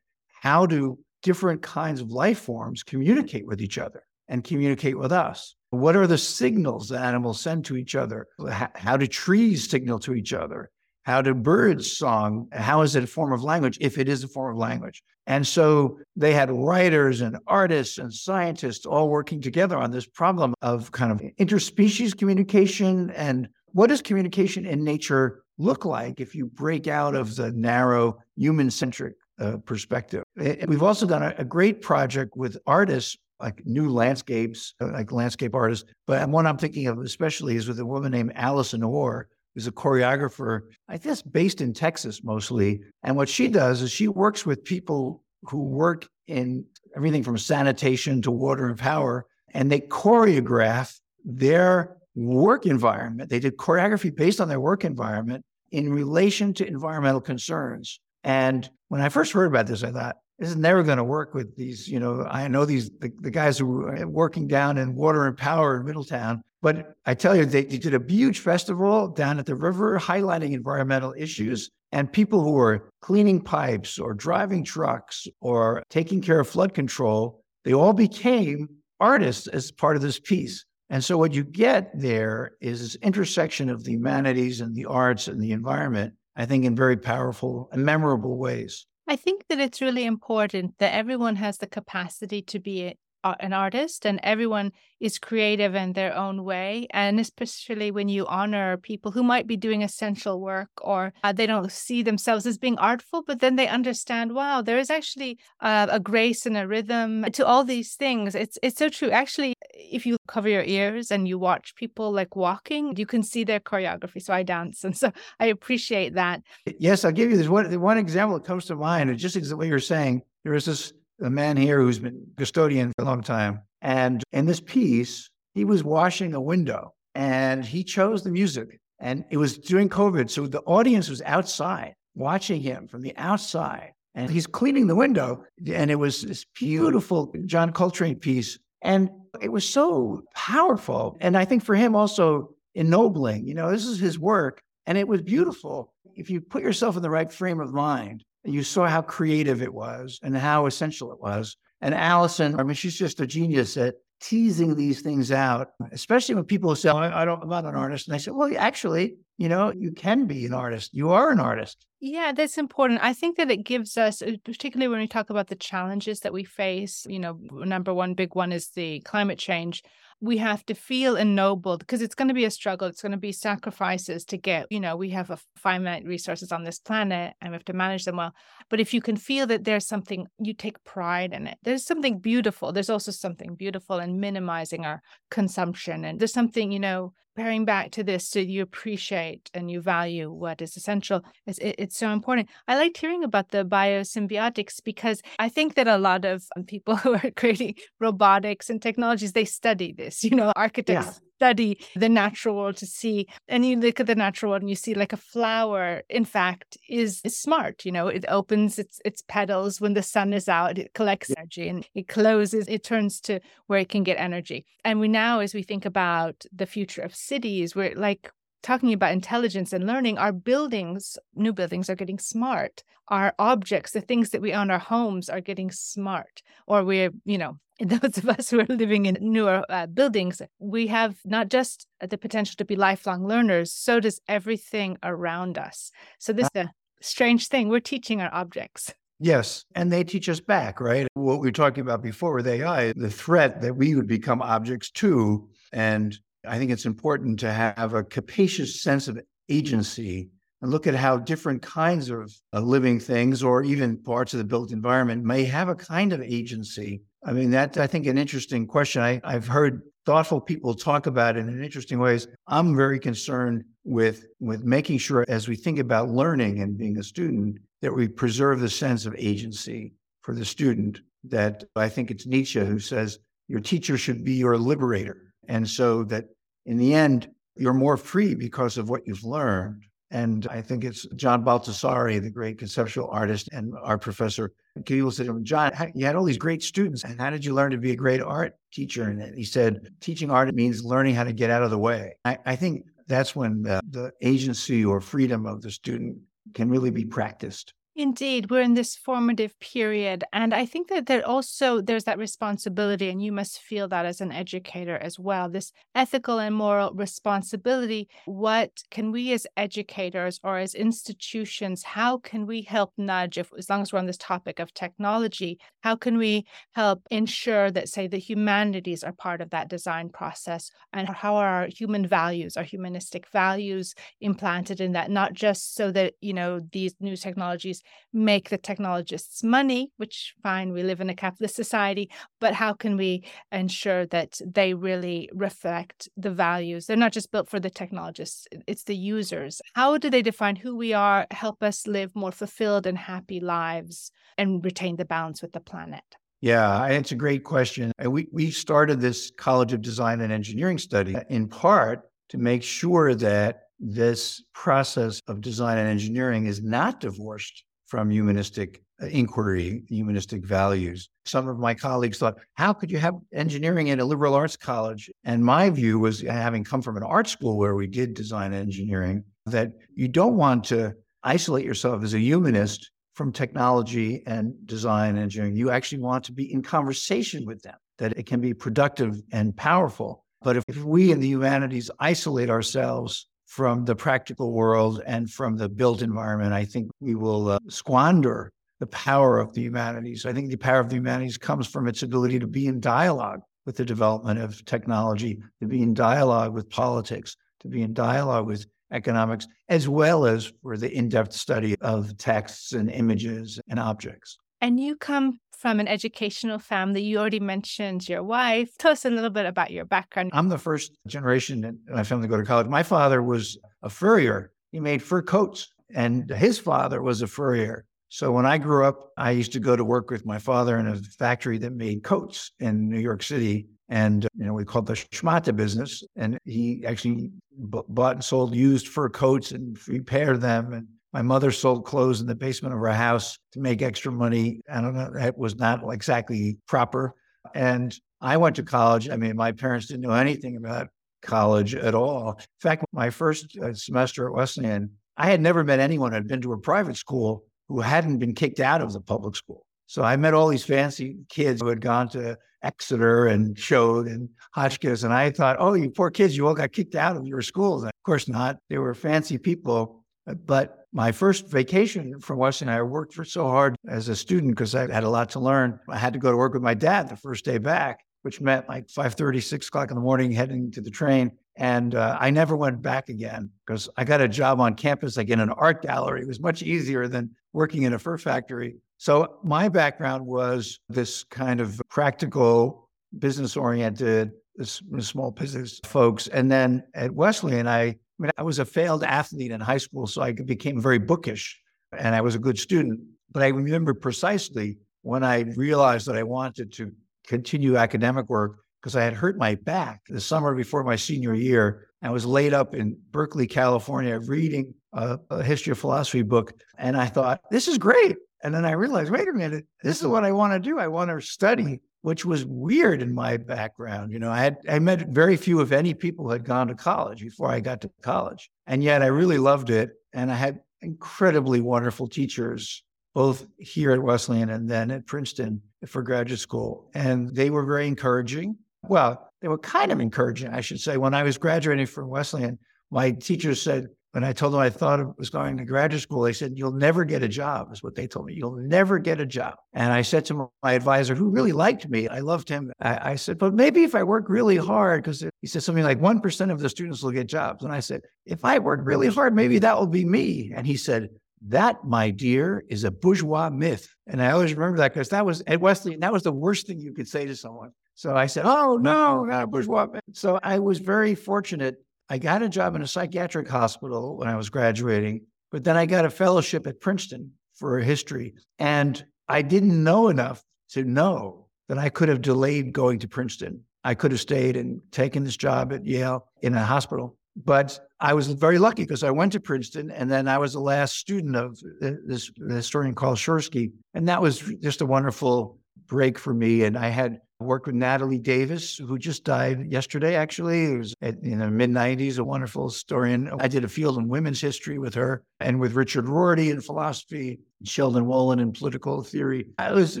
[0.40, 5.54] how do different kinds of life forms communicate with each other and communicate with us?
[5.70, 8.26] What are the signals that animals send to each other?
[8.74, 10.70] How do trees signal to each other?
[11.08, 12.48] How do birds song?
[12.52, 15.02] How is it a form of language if it is a form of language?
[15.26, 20.52] And so they had writers and artists and scientists all working together on this problem
[20.60, 26.44] of kind of interspecies communication and what does communication in nature look like if you
[26.44, 30.22] break out of the narrow human centric uh, perspective.
[30.36, 35.88] We've also done a, great project with artists like new landscapes, uh, like landscape artists.
[36.06, 39.72] But one I'm thinking of especially is with a woman named Allison Orr, who's a
[39.72, 42.80] choreographer, I guess based in Texas mostly.
[43.02, 48.22] And what she does is she works with people who work in everything from sanitation
[48.22, 53.30] to water and power, and they choreograph their work environment.
[53.30, 57.98] They did choreography based on their work environment in relation to environmental concerns.
[58.22, 61.34] And when I first heard about this, I thought, this is never going to work
[61.34, 64.94] with these, you know, I know these, the, the guys who are working down in
[64.94, 69.08] water and power in Middletown, but I tell you, they, they did a huge festival
[69.08, 71.70] down at the river highlighting environmental issues.
[71.92, 77.42] And people who were cleaning pipes or driving trucks or taking care of flood control,
[77.64, 78.68] they all became
[79.00, 80.64] artists as part of this piece.
[80.90, 85.28] And so what you get there is this intersection of the humanities and the arts
[85.28, 88.86] and the environment, I think, in very powerful and memorable ways.
[89.06, 94.06] I think that it's really important that everyone has the capacity to be an artist
[94.06, 99.22] and everyone is creative in their own way and especially when you honor people who
[99.22, 103.40] might be doing essential work or uh, they don't see themselves as being artful but
[103.40, 107.64] then they understand wow there is actually uh, a grace and a rhythm to all
[107.64, 108.34] these things.
[108.34, 109.10] It's it's so true.
[109.10, 113.44] Actually if you cover your ears and you watch people like walking you can see
[113.44, 114.22] their choreography.
[114.22, 116.42] So i dance and so i appreciate that.
[116.78, 119.10] Yes i'll give you this one one example that comes to mind.
[119.10, 120.22] And just what you're saying.
[120.44, 123.62] There is this a man here who's been custodian for a long time.
[123.82, 128.78] And in this piece, he was washing a window and he chose the music.
[129.00, 130.30] And it was during COVID.
[130.30, 133.92] So the audience was outside watching him from the outside.
[134.14, 135.44] And he's cleaning the window.
[135.72, 138.58] And it was this beautiful John Coltrane piece.
[138.82, 141.16] And it was so powerful.
[141.20, 144.60] And I think for him also ennobling, you know, this is his work.
[144.86, 145.92] And it was beautiful.
[146.16, 149.72] If you put yourself in the right frame of mind, you saw how creative it
[149.72, 151.56] was and how essential it was.
[151.80, 156.44] And Allison, I mean, she's just a genius at teasing these things out, especially when
[156.44, 158.08] people say, I, I don't, I'm not an artist.
[158.08, 160.92] And I said, well, actually, you know, you can be an artist.
[160.92, 161.86] You are an artist.
[162.00, 163.00] Yeah, that's important.
[163.02, 166.32] I think that it gives us, uh, particularly when we talk about the challenges that
[166.32, 169.82] we face, you know, number one big one is the climate change
[170.20, 172.88] we have to feel ennobled because it's going to be a struggle.
[172.88, 176.64] It's going to be sacrifices to get, you know, we have a finite resources on
[176.64, 178.34] this planet and we have to manage them well.
[178.68, 182.18] But if you can feel that there's something, you take pride in it, there's something
[182.18, 182.72] beautiful.
[182.72, 186.04] There's also something beautiful in minimizing our consumption.
[186.04, 190.28] And there's something, you know, pairing back to this so you appreciate and you value
[190.28, 195.22] what is essential it's, it, it's so important i liked hearing about the biosemiotics because
[195.38, 199.44] i think that a lot of um, people who are creating robotics and technologies they
[199.44, 201.27] study this you know architects yeah.
[201.38, 204.74] Study the natural world to see and you look at the natural world and you
[204.74, 209.22] see like a flower in fact is, is smart you know it opens its its
[209.28, 213.38] petals when the sun is out it collects energy and it closes it turns to
[213.68, 217.14] where it can get energy and we now as we think about the future of
[217.14, 222.82] cities we're like talking about intelligence and learning, our buildings, new buildings, are getting smart.
[223.08, 226.42] Our objects, the things that we own, our homes, are getting smart.
[226.66, 230.88] Or we're, you know, those of us who are living in newer uh, buildings, we
[230.88, 235.92] have not just the potential to be lifelong learners, so does everything around us.
[236.18, 237.68] So, this is a strange thing.
[237.68, 238.92] We're teaching our objects.
[239.20, 239.64] Yes.
[239.74, 241.08] And they teach us back, right?
[241.14, 244.90] What we were talking about before with AI, the threat that we would become objects
[244.90, 245.48] too.
[245.72, 250.30] And I think it's important to have a capacious sense of agency
[250.62, 254.44] and look at how different kinds of uh, living things or even parts of the
[254.44, 257.02] built environment may have a kind of agency.
[257.24, 259.02] I mean, that's, I think, an interesting question.
[259.02, 262.28] I, I've heard thoughtful people talk about it in interesting ways.
[262.46, 267.02] I'm very concerned with, with making sure as we think about learning and being a
[267.02, 271.00] student, that we preserve the sense of agency for the student.
[271.24, 276.04] That I think it's Nietzsche who says, your teacher should be your liberator and so
[276.04, 276.26] that
[276.66, 279.82] in the end, you're more free because of what you've learned.
[280.10, 284.52] And I think it's John Baldessari, the great conceptual artist and art professor.
[284.86, 287.04] People said to him, John, you had all these great students.
[287.04, 289.04] And how did you learn to be a great art teacher?
[289.04, 292.16] And he said, teaching art means learning how to get out of the way.
[292.24, 296.18] I, I think that's when the, the agency or freedom of the student
[296.54, 297.74] can really be practiced.
[298.00, 300.22] Indeed, we're in this formative period.
[300.32, 304.20] And I think that there also there's that responsibility, and you must feel that as
[304.20, 305.48] an educator as well.
[305.48, 308.08] This ethical and moral responsibility.
[308.26, 313.68] What can we as educators or as institutions, how can we help nudge if as
[313.68, 318.06] long as we're on this topic of technology, how can we help ensure that, say,
[318.06, 320.70] the humanities are part of that design process?
[320.92, 325.90] And how are our human values, our humanistic values implanted in that, not just so
[325.90, 331.10] that, you know, these new technologies make the technologists money, which fine, we live in
[331.10, 336.86] a capitalist society, but how can we ensure that they really reflect the values?
[336.86, 339.60] They're not just built for the technologists, it's the users.
[339.74, 344.10] How do they define who we are, help us live more fulfilled and happy lives,
[344.36, 346.04] and retain the balance with the planet?
[346.40, 347.92] Yeah, it's a great question.
[348.02, 352.62] We, we started this College of Design and Engineering study uh, in part to make
[352.62, 359.82] sure that this process of design and engineering is not divorced from humanistic uh, inquiry,
[359.88, 361.08] humanistic values.
[361.24, 365.10] Some of my colleagues thought, how could you have engineering in a liberal arts college?
[365.24, 369.24] And my view was, having come from an art school where we did design engineering,
[369.46, 375.56] that you don't want to isolate yourself as a humanist from technology and design engineering.
[375.56, 379.56] You actually want to be in conversation with them, that it can be productive and
[379.56, 380.24] powerful.
[380.42, 385.70] But if we in the humanities isolate ourselves from the practical world and from the
[385.70, 390.26] built environment, I think we will uh, squander the power of the humanities.
[390.26, 393.40] I think the power of the humanities comes from its ability to be in dialogue
[393.64, 398.46] with the development of technology, to be in dialogue with politics, to be in dialogue
[398.46, 403.80] with economics, as well as for the in depth study of texts and images and
[403.80, 404.36] objects.
[404.60, 407.02] And you come from an educational family.
[407.02, 408.76] You already mentioned your wife.
[408.78, 410.30] Tell us a little bit about your background.
[410.32, 412.68] I'm the first generation in my family to go to college.
[412.68, 414.52] My father was a furrier.
[414.70, 417.84] He made fur coats, and his father was a furrier.
[418.10, 420.86] So when I grew up, I used to go to work with my father in
[420.86, 423.66] a factory that made coats in New York City.
[423.90, 426.02] And, you know, we called the schmata business.
[426.16, 427.30] And he actually
[427.70, 430.72] b- bought and sold used fur coats and repaired them.
[430.72, 434.60] And my mother sold clothes in the basement of her house to make extra money.
[434.72, 437.14] I don't know, that was not exactly proper.
[437.54, 439.08] And I went to college.
[439.08, 440.88] I mean, my parents didn't know anything about
[441.22, 442.32] college at all.
[442.38, 446.28] In fact, my first uh, semester at Wesleyan, I had never met anyone who had
[446.28, 449.64] been to a private school who hadn't been kicked out of the public school.
[449.86, 454.28] So I met all these fancy kids who had gone to Exeter and Choate and
[454.52, 455.02] Hotchkiss.
[455.02, 457.82] And I thought, oh, you poor kids, you all got kicked out of your schools.
[457.82, 458.58] And of course not.
[458.68, 460.04] They were fancy people.
[460.44, 464.74] But my first vacation from Wesleyan, I worked for so hard as a student because
[464.74, 465.78] I had a lot to learn.
[465.88, 468.68] I had to go to work with my dad the first day back, which meant
[468.68, 471.32] like 5.30, 6 o'clock in the morning, heading to the train.
[471.56, 475.28] And uh, I never went back again because I got a job on campus, like
[475.28, 476.22] in an art gallery.
[476.22, 478.76] It was much easier than working in a fur factory.
[478.96, 482.88] So my background was this kind of practical,
[483.18, 486.28] business oriented, this small business folks.
[486.28, 490.06] And then at Wesleyan, I I mean, I was a failed athlete in high school,
[490.06, 491.60] so I became very bookish
[491.96, 493.00] and I was a good student.
[493.30, 496.92] But I remember precisely when I realized that I wanted to
[497.26, 501.88] continue academic work, because I had hurt my back the summer before my senior year.
[502.02, 506.52] I was laid up in Berkeley, California, reading a, a history of philosophy book.
[506.78, 508.16] And I thought, this is great.
[508.42, 510.78] And then I realized, wait a minute, this is what I want to do.
[510.78, 514.12] I want to study, which was weird in my background.
[514.12, 516.74] You know, I had I met very few, if any, people who had gone to
[516.74, 518.50] college before I got to college.
[518.66, 519.90] And yet I really loved it.
[520.12, 522.82] And I had incredibly wonderful teachers,
[523.14, 526.90] both here at Wesleyan and then at Princeton for graduate school.
[526.94, 528.56] And they were very encouraging.
[528.82, 530.96] Well, they were kind of encouraging, I should say.
[530.96, 532.58] When I was graduating from Wesleyan,
[532.90, 533.88] my teachers said,
[534.18, 536.72] when I told them I thought I was going to graduate school, they said, You'll
[536.72, 538.34] never get a job, is what they told me.
[538.34, 539.54] You'll never get a job.
[539.74, 542.72] And I said to my advisor, who really liked me, I loved him.
[542.80, 546.00] I, I said, But maybe if I work really hard, because he said something like
[546.00, 547.62] 1% of the students will get jobs.
[547.62, 550.52] And I said, If I work really hard, maybe that will be me.
[550.52, 551.10] And he said,
[551.46, 553.94] that, my dear, is a bourgeois myth.
[554.08, 556.80] And I always remember that because that was at Wesleyan, that was the worst thing
[556.80, 557.70] you could say to someone.
[557.94, 560.02] So I said, Oh, no, not a bourgeois myth.
[560.12, 561.76] So I was very fortunate
[562.10, 565.86] I got a job in a psychiatric hospital when I was graduating, but then I
[565.86, 568.34] got a fellowship at Princeton for history.
[568.58, 573.62] And I didn't know enough to know that I could have delayed going to Princeton.
[573.84, 577.16] I could have stayed and taken this job at Yale in a hospital.
[577.36, 580.60] But I was very lucky because I went to Princeton and then I was the
[580.60, 583.70] last student of this historian Carl Schorske.
[583.94, 586.64] And that was just a wonderful break for me.
[586.64, 590.64] And I had worked with Natalie Davis, who just died yesterday, actually.
[590.64, 593.30] It was in the mid 90s, a wonderful historian.
[593.38, 597.38] I did a field in women's history with her and with Richard Rorty in philosophy,
[597.64, 599.46] Sheldon Wolin in political theory.
[599.58, 600.00] It was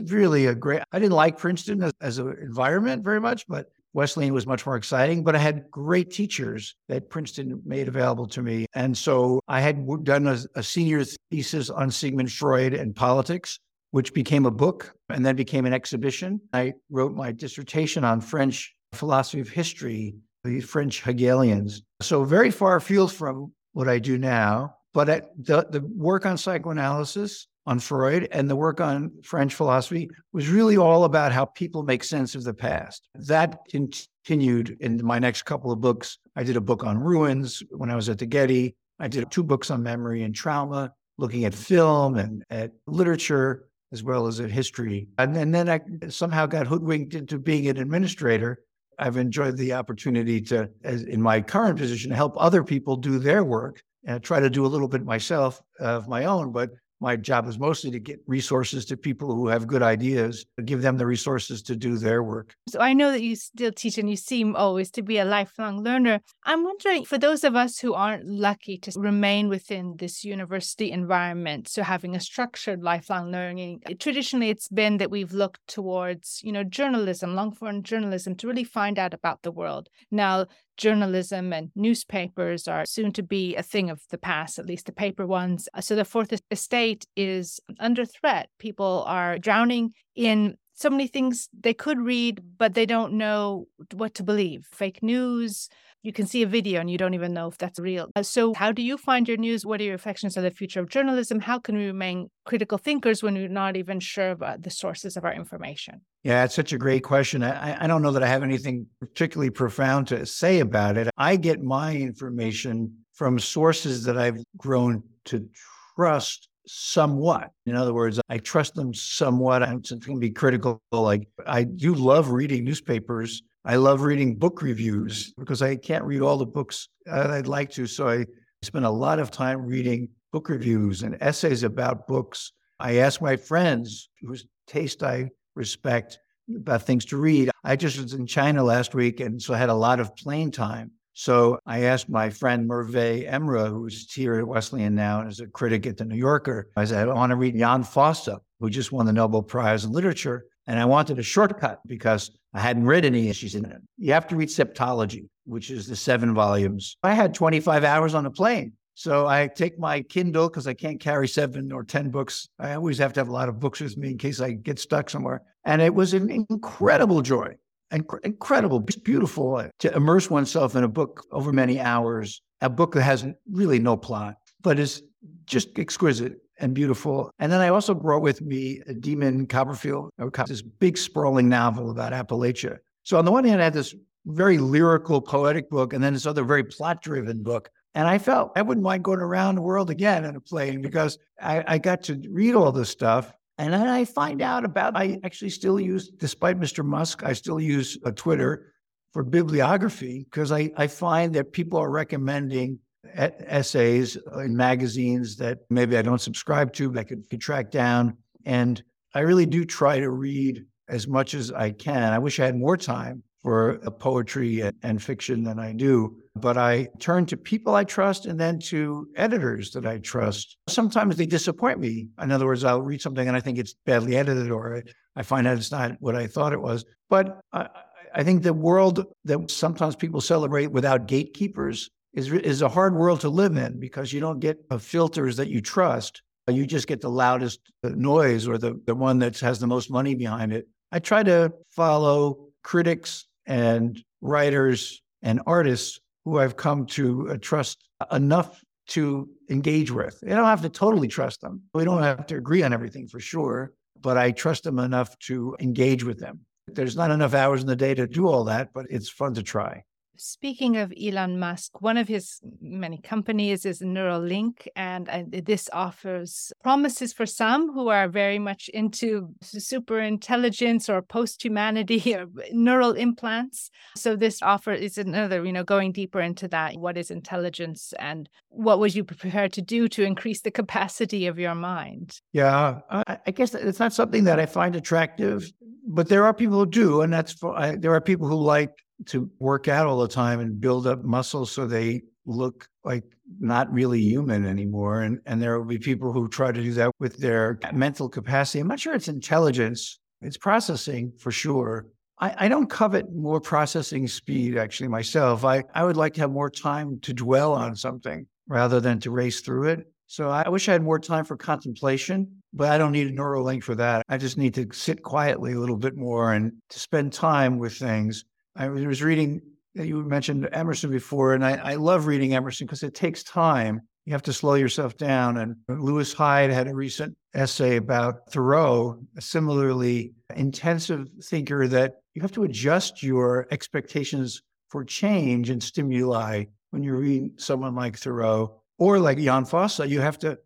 [0.10, 4.34] really a great, I didn't like Princeton as, as an environment very much, but Wesleyan
[4.34, 8.66] was much more exciting, but I had great teachers that Princeton made available to me.
[8.74, 13.58] And so I had done a, a senior thesis on Sigmund Freud and politics
[13.90, 16.40] which became a book and then became an exhibition.
[16.52, 20.14] I wrote my dissertation on French philosophy of history,
[20.44, 21.82] the French Hegelians.
[22.00, 27.46] So, very far afield from what I do now, but the, the work on psychoanalysis,
[27.66, 32.02] on Freud, and the work on French philosophy was really all about how people make
[32.02, 33.06] sense of the past.
[33.14, 36.18] That continued in my next couple of books.
[36.34, 38.74] I did a book on ruins when I was at the Getty.
[38.98, 44.02] I did two books on memory and trauma, looking at film and at literature as
[44.02, 45.08] well as in history.
[45.18, 48.60] And, and then I somehow got hoodwinked into being an administrator.
[48.98, 53.44] I've enjoyed the opportunity to, as in my current position, help other people do their
[53.44, 56.52] work and try to do a little bit myself of my own.
[56.52, 56.70] But
[57.00, 60.96] my job is mostly to get resources to people who have good ideas, give them
[60.96, 62.54] the resources to do their work.
[62.68, 65.82] So I know that you still teach and you seem always to be a lifelong
[65.82, 66.20] learner.
[66.44, 71.68] I'm wondering for those of us who aren't lucky to remain within this university environment,
[71.68, 76.52] so having a structured lifelong learning, eh, traditionally it's been that we've looked towards, you
[76.52, 79.88] know, journalism, long form journalism to really find out about the world.
[80.10, 80.46] Now,
[80.78, 84.92] journalism and newspapers are soon to be a thing of the past, at least the
[84.92, 85.68] paper ones.
[85.74, 88.48] Uh, so the fourth estate is under threat.
[88.58, 94.14] People are drowning in so many things they could read, but they don't know what
[94.14, 94.66] to believe.
[94.70, 95.68] Fake news,
[96.02, 98.08] you can see a video and you don't even know if that's real.
[98.14, 99.66] Uh, so, how do you find your news?
[99.66, 101.40] What are your reflections on the future of journalism?
[101.40, 105.24] How can we remain critical thinkers when we're not even sure about the sources of
[105.24, 106.00] our information?
[106.22, 107.42] Yeah, it's such a great question.
[107.42, 111.08] I, I don't know that I have anything particularly profound to say about it.
[111.16, 115.48] I get my information from sources that I've grown to
[115.96, 117.50] trust somewhat.
[117.66, 119.62] In other words, I trust them somewhat.
[119.62, 120.80] I'm going to be critical.
[120.92, 126.22] Like I do love reading newspapers I love reading book reviews because I can't read
[126.22, 127.86] all the books I'd like to.
[127.86, 128.24] So I
[128.62, 132.52] spend a lot of time reading book reviews and essays about books.
[132.80, 136.18] I ask my friends whose taste I respect
[136.56, 137.50] about things to read.
[137.62, 140.50] I just was in China last week and so I had a lot of plane
[140.50, 140.92] time.
[141.12, 145.46] So I asked my friend Merve Emre, who's here at Wesleyan now and is a
[145.46, 148.92] critic at the New Yorker, I said, I want to read Jon Fosse, who just
[148.92, 150.46] won the Nobel Prize in Literature.
[150.68, 153.32] And I wanted a shortcut because I hadn't read any.
[153.32, 153.64] She said,
[153.96, 156.98] You have to read Septology, which is the seven volumes.
[157.02, 158.74] I had 25 hours on a plane.
[158.92, 162.48] So I take my Kindle because I can't carry seven or 10 books.
[162.58, 164.78] I always have to have a lot of books with me in case I get
[164.78, 165.42] stuck somewhere.
[165.64, 167.54] And it was an incredible joy,
[167.90, 172.92] Inc- incredible, beautiful uh, to immerse oneself in a book over many hours, a book
[172.92, 175.02] that has really no plot, but is
[175.46, 177.30] just exquisite and beautiful.
[177.38, 181.90] And then I also brought with me a Demon Copperhead, oh, this big sprawling novel
[181.90, 182.78] about Appalachia.
[183.02, 183.94] So on the one hand, I had this
[184.26, 187.70] very lyrical, poetic book, and then this other very plot driven book.
[187.94, 191.18] And I felt I wouldn't mind going around the world again in a plane because
[191.40, 193.32] I, I got to read all this stuff.
[193.56, 196.84] And then I find out about, I actually still use, despite Mr.
[196.84, 198.72] Musk, I still use a Twitter
[199.12, 202.78] for bibliography because I, I find that people are recommending
[203.14, 208.16] essays in magazines that maybe I don't subscribe to, but I could, could track down.
[208.44, 208.82] And
[209.14, 212.12] I really do try to read as much as I can.
[212.12, 216.56] I wish I had more time for uh, poetry and fiction than I do, but
[216.56, 220.56] I turn to people I trust and then to editors that I trust.
[220.68, 222.08] Sometimes they disappoint me.
[222.20, 224.82] In other words, I'll read something and I think it's badly edited or
[225.14, 226.84] I find out it's not what I thought it was.
[227.08, 227.68] But I,
[228.14, 233.20] I think the world that sometimes people celebrate without gatekeepers is, is a hard world
[233.20, 236.22] to live in because you don't get filters that you trust.
[236.48, 240.14] You just get the loudest noise or the, the one that has the most money
[240.14, 240.66] behind it.
[240.90, 247.88] I try to follow critics and writers and artists who I've come to uh, trust
[248.12, 250.18] enough to engage with.
[250.24, 251.62] I don't have to totally trust them.
[251.74, 255.56] We don't have to agree on everything for sure, but I trust them enough to
[255.60, 256.40] engage with them.
[256.66, 259.42] There's not enough hours in the day to do all that, but it's fun to
[259.42, 259.82] try.
[260.20, 266.52] Speaking of Elon Musk, one of his many companies is Neuralink, and uh, this offers
[266.62, 272.92] promises for some who are very much into super intelligence or post humanity or neural
[272.92, 273.70] implants.
[273.96, 276.74] So, this offer is another, you know, going deeper into that.
[276.76, 281.38] What is intelligence and what would you prepare to do to increase the capacity of
[281.38, 282.20] your mind?
[282.32, 285.48] Yeah, I guess it's not something that I find attractive,
[285.86, 288.72] but there are people who do, and that's for, I, there are people who like
[289.06, 293.04] to work out all the time and build up muscles so they look like
[293.40, 295.02] not really human anymore.
[295.02, 298.60] And, and there will be people who try to do that with their mental capacity.
[298.60, 301.86] I'm not sure it's intelligence, it's processing for sure.
[302.20, 305.44] I, I don't covet more processing speed actually myself.
[305.44, 309.10] I, I would like to have more time to dwell on something rather than to
[309.10, 309.86] race through it.
[310.06, 313.62] So I wish I had more time for contemplation, but I don't need a Neuralink
[313.62, 314.02] for that.
[314.08, 317.74] I just need to sit quietly a little bit more and to spend time with
[317.74, 318.24] things
[318.58, 319.40] I was reading,
[319.78, 323.80] uh, you mentioned Emerson before, and I, I love reading Emerson because it takes time.
[324.04, 325.36] You have to slow yourself down.
[325.36, 332.22] And Lewis Hyde had a recent essay about Thoreau, a similarly intensive thinker that you
[332.22, 338.60] have to adjust your expectations for change and stimuli when you read someone like Thoreau
[338.78, 339.78] or like Jon Fosse.
[339.80, 340.38] You have to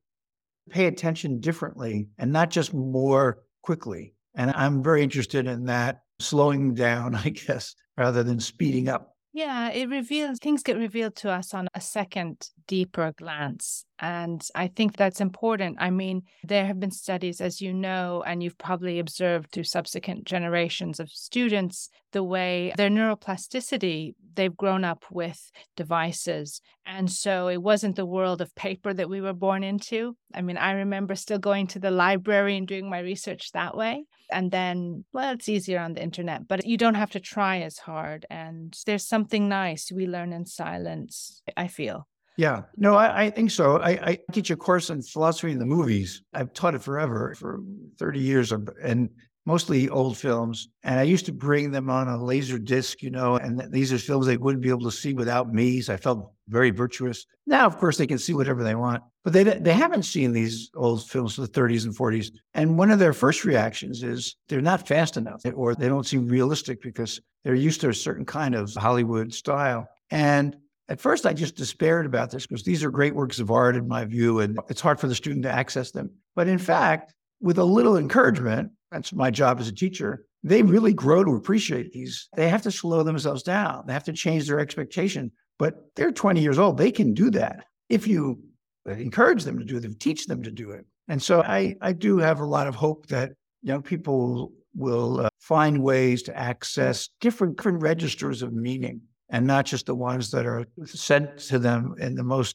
[0.68, 4.14] pay attention differently and not just more quickly.
[4.34, 9.16] And I'm very interested in that slowing down, I guess, rather than speeding up.
[9.34, 13.84] Yeah, it reveals things get revealed to us on second, deeper glance.
[13.98, 15.76] And I think that's important.
[15.80, 20.24] I mean, there have been studies, as you know, and you've probably observed through subsequent
[20.24, 26.60] generations of students, the way their neuroplasticity, they've grown up with devices.
[26.84, 30.16] And so it wasn't the world of paper that we were born into.
[30.34, 34.04] I mean, I remember still going to the library and doing my research that way.
[34.32, 37.78] And then, well, it's easier on the internet, but you don't have to try as
[37.78, 38.26] hard.
[38.30, 42.06] And there's something nice we learn in silence, I feel.
[42.36, 43.78] Yeah, no, I, I think so.
[43.78, 46.22] I, I, teach a course on philosophy in the movies.
[46.32, 47.60] I've taught it forever, for
[47.98, 49.10] 30 years, uh, and
[49.44, 50.68] mostly old films.
[50.82, 53.98] And I used to bring them on a laser disc, you know, and these are
[53.98, 55.80] films they wouldn't be able to see without me.
[55.80, 57.26] So I felt very virtuous.
[57.46, 60.70] Now, of course, they can see whatever they want, but they, they haven't seen these
[60.76, 62.30] old films from the 30s and 40s.
[62.54, 66.28] And one of their first reactions is they're not fast enough or they don't seem
[66.28, 69.88] realistic because they're used to a certain kind of Hollywood style.
[70.10, 70.56] And
[70.88, 73.88] at first, I just despaired about this because these are great works of art in
[73.88, 76.10] my view, and it's hard for the student to access them.
[76.34, 80.92] But in fact, with a little encouragement, that's my job as a teacher, they really
[80.92, 82.28] grow to appreciate these.
[82.36, 85.32] They have to slow themselves down, they have to change their expectation.
[85.58, 86.78] But they're 20 years old.
[86.78, 88.40] They can do that if you
[88.86, 90.86] encourage them to do it, teach them to do it.
[91.08, 95.28] And so I, I do have a lot of hope that young people will uh,
[95.38, 99.02] find ways to access different, different registers of meaning
[99.32, 102.54] and not just the ones that are sent to them in the most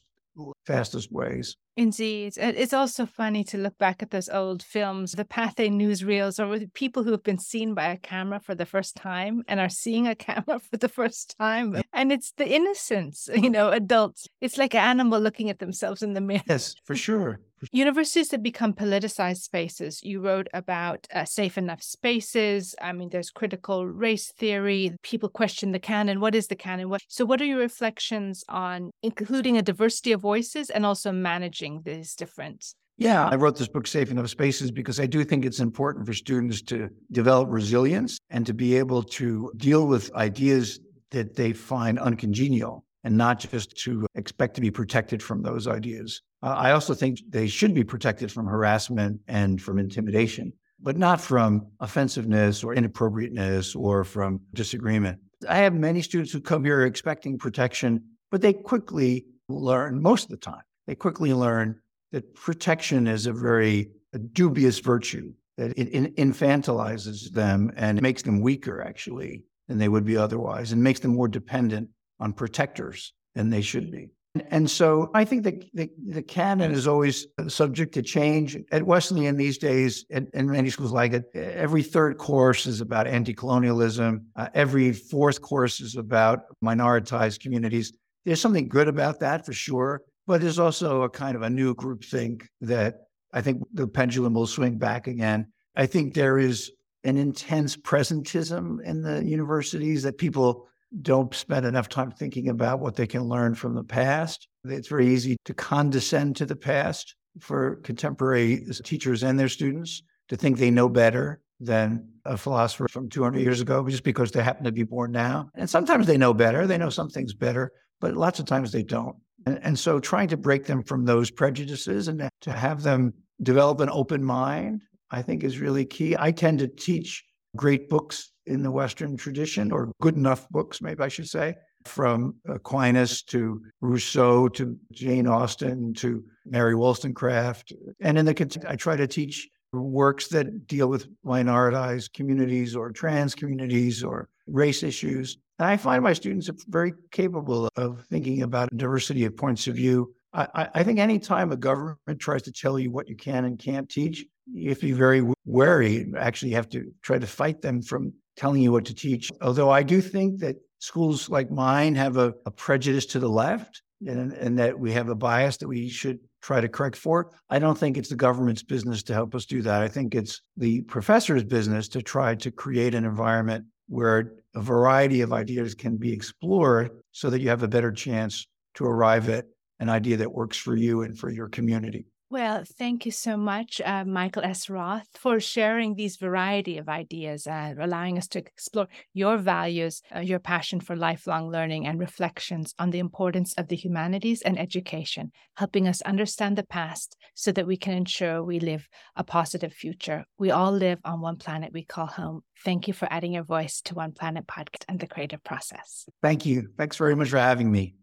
[0.66, 1.56] fastest ways.
[1.76, 2.34] Indeed.
[2.36, 6.72] It's also funny to look back at those old films, the Pathé newsreels, or with
[6.74, 10.06] people who have been seen by a camera for the first time and are seeing
[10.06, 11.80] a camera for the first time.
[11.92, 14.28] And it's the innocence, you know, adults.
[14.40, 16.42] It's like an animal looking at themselves in the mirror.
[16.48, 17.40] Yes, for sure.
[17.72, 20.02] Universities that become politicized spaces.
[20.02, 22.74] You wrote about uh, safe enough spaces.
[22.80, 24.92] I mean, there's critical race theory.
[25.02, 26.20] People question the canon.
[26.20, 26.88] What is the canon?
[26.88, 27.02] What?
[27.08, 31.38] So, what are your reflections on including a diversity of voices and also managing?
[31.38, 35.44] managing these different yeah, I wrote this book, Safe Enough Spaces, because I do think
[35.44, 40.80] it's important for students to develop resilience and to be able to deal with ideas
[41.12, 46.20] that they find uncongenial and not just to expect to be protected from those ideas.
[46.42, 51.18] Uh, I also think they should be protected from harassment and from intimidation, but not
[51.18, 55.18] from offensiveness or inappropriateness or from disagreement.
[55.48, 60.30] I have many students who come here expecting protection, but they quickly learn, most of
[60.30, 61.80] the time, they quickly learn
[62.12, 68.42] that protection is a very a dubious virtue, that it infantilizes them and makes them
[68.42, 71.88] weaker, actually, than they would be otherwise, and makes them more dependent
[72.20, 74.10] on protectors than they should be.
[74.50, 78.56] And so I think that the, the canon is always subject to change.
[78.70, 83.06] At Wesleyan these days, and, and many schools like it, every third course is about
[83.06, 87.92] anti colonialism, uh, every fourth course is about minoritized communities.
[88.24, 91.74] There's something good about that for sure, but there's also a kind of a new
[91.74, 93.00] group groupthink that
[93.32, 95.46] I think the pendulum will swing back again.
[95.74, 96.70] I think there is
[97.04, 100.68] an intense presentism in the universities that people
[101.02, 104.48] don't spend enough time thinking about what they can learn from the past.
[104.64, 110.36] It's very easy to condescend to the past for contemporary teachers and their students to
[110.36, 114.64] think they know better than a philosopher from 200 years ago just because they happen
[114.64, 115.50] to be born now.
[115.54, 118.82] And sometimes they know better, they know some things better, but lots of times they
[118.82, 119.16] don't.
[119.46, 123.12] And, and so trying to break them from those prejudices and to have them
[123.42, 126.16] develop an open mind, I think is really key.
[126.18, 127.24] I tend to teach
[127.56, 132.34] great books in the Western tradition, or good enough books, maybe I should say, from
[132.48, 137.72] Aquinas to Rousseau to Jane Austen to Mary Wollstonecraft.
[138.00, 143.34] And in the I try to teach works that deal with minoritized communities or trans
[143.34, 145.38] communities or race issues.
[145.58, 149.76] And I find my students are very capable of thinking about diversity of points of
[149.76, 150.14] view.
[150.32, 153.88] I, I think anytime a government tries to tell you what you can and can't
[153.88, 156.12] teach, you have to be very wary.
[156.16, 159.30] Actually, you have to try to fight them from telling you what to teach.
[159.40, 163.82] Although I do think that schools like mine have a, a prejudice to the left
[164.06, 167.30] and, and that we have a bias that we should try to correct for.
[167.50, 169.82] I don't think it's the government's business to help us do that.
[169.82, 175.20] I think it's the professor's business to try to create an environment where a variety
[175.20, 179.46] of ideas can be explored so that you have a better chance to arrive at
[179.80, 182.06] an idea that works for you and for your community.
[182.30, 184.68] Well, thank you so much, uh, Michael S.
[184.68, 190.20] Roth, for sharing these variety of ideas and allowing us to explore your values, uh,
[190.20, 195.32] your passion for lifelong learning, and reflections on the importance of the humanities and education,
[195.56, 200.26] helping us understand the past so that we can ensure we live a positive future.
[200.38, 202.42] We all live on one planet we call home.
[202.62, 206.04] Thank you for adding your voice to One Planet podcast and the creative process.
[206.20, 206.68] Thank you.
[206.76, 207.94] Thanks very much for having me.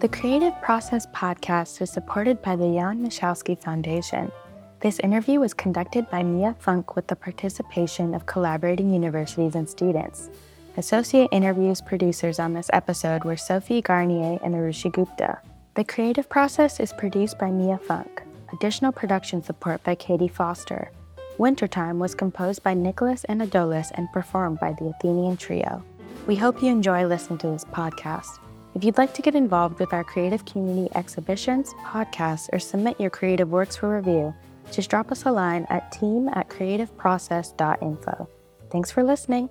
[0.00, 4.32] The Creative Process podcast is supported by the Jan Michalski Foundation.
[4.80, 10.30] This interview was conducted by Mia Funk with the participation of collaborating universities and students.
[10.78, 15.38] Associate interviews producers on this episode were Sophie Garnier and Arushi Gupta.
[15.74, 18.22] The Creative Process is produced by Mia Funk.
[18.54, 20.90] Additional production support by Katie Foster.
[21.36, 25.84] Wintertime was composed by Nicholas Anadolis and performed by the Athenian Trio.
[26.26, 28.38] We hope you enjoy listening to this podcast.
[28.74, 33.10] If you'd like to get involved with our creative community exhibitions, podcasts, or submit your
[33.10, 34.32] creative works for review,
[34.70, 38.28] just drop us a line at team at creativeprocess.info.
[38.70, 39.50] Thanks for listening.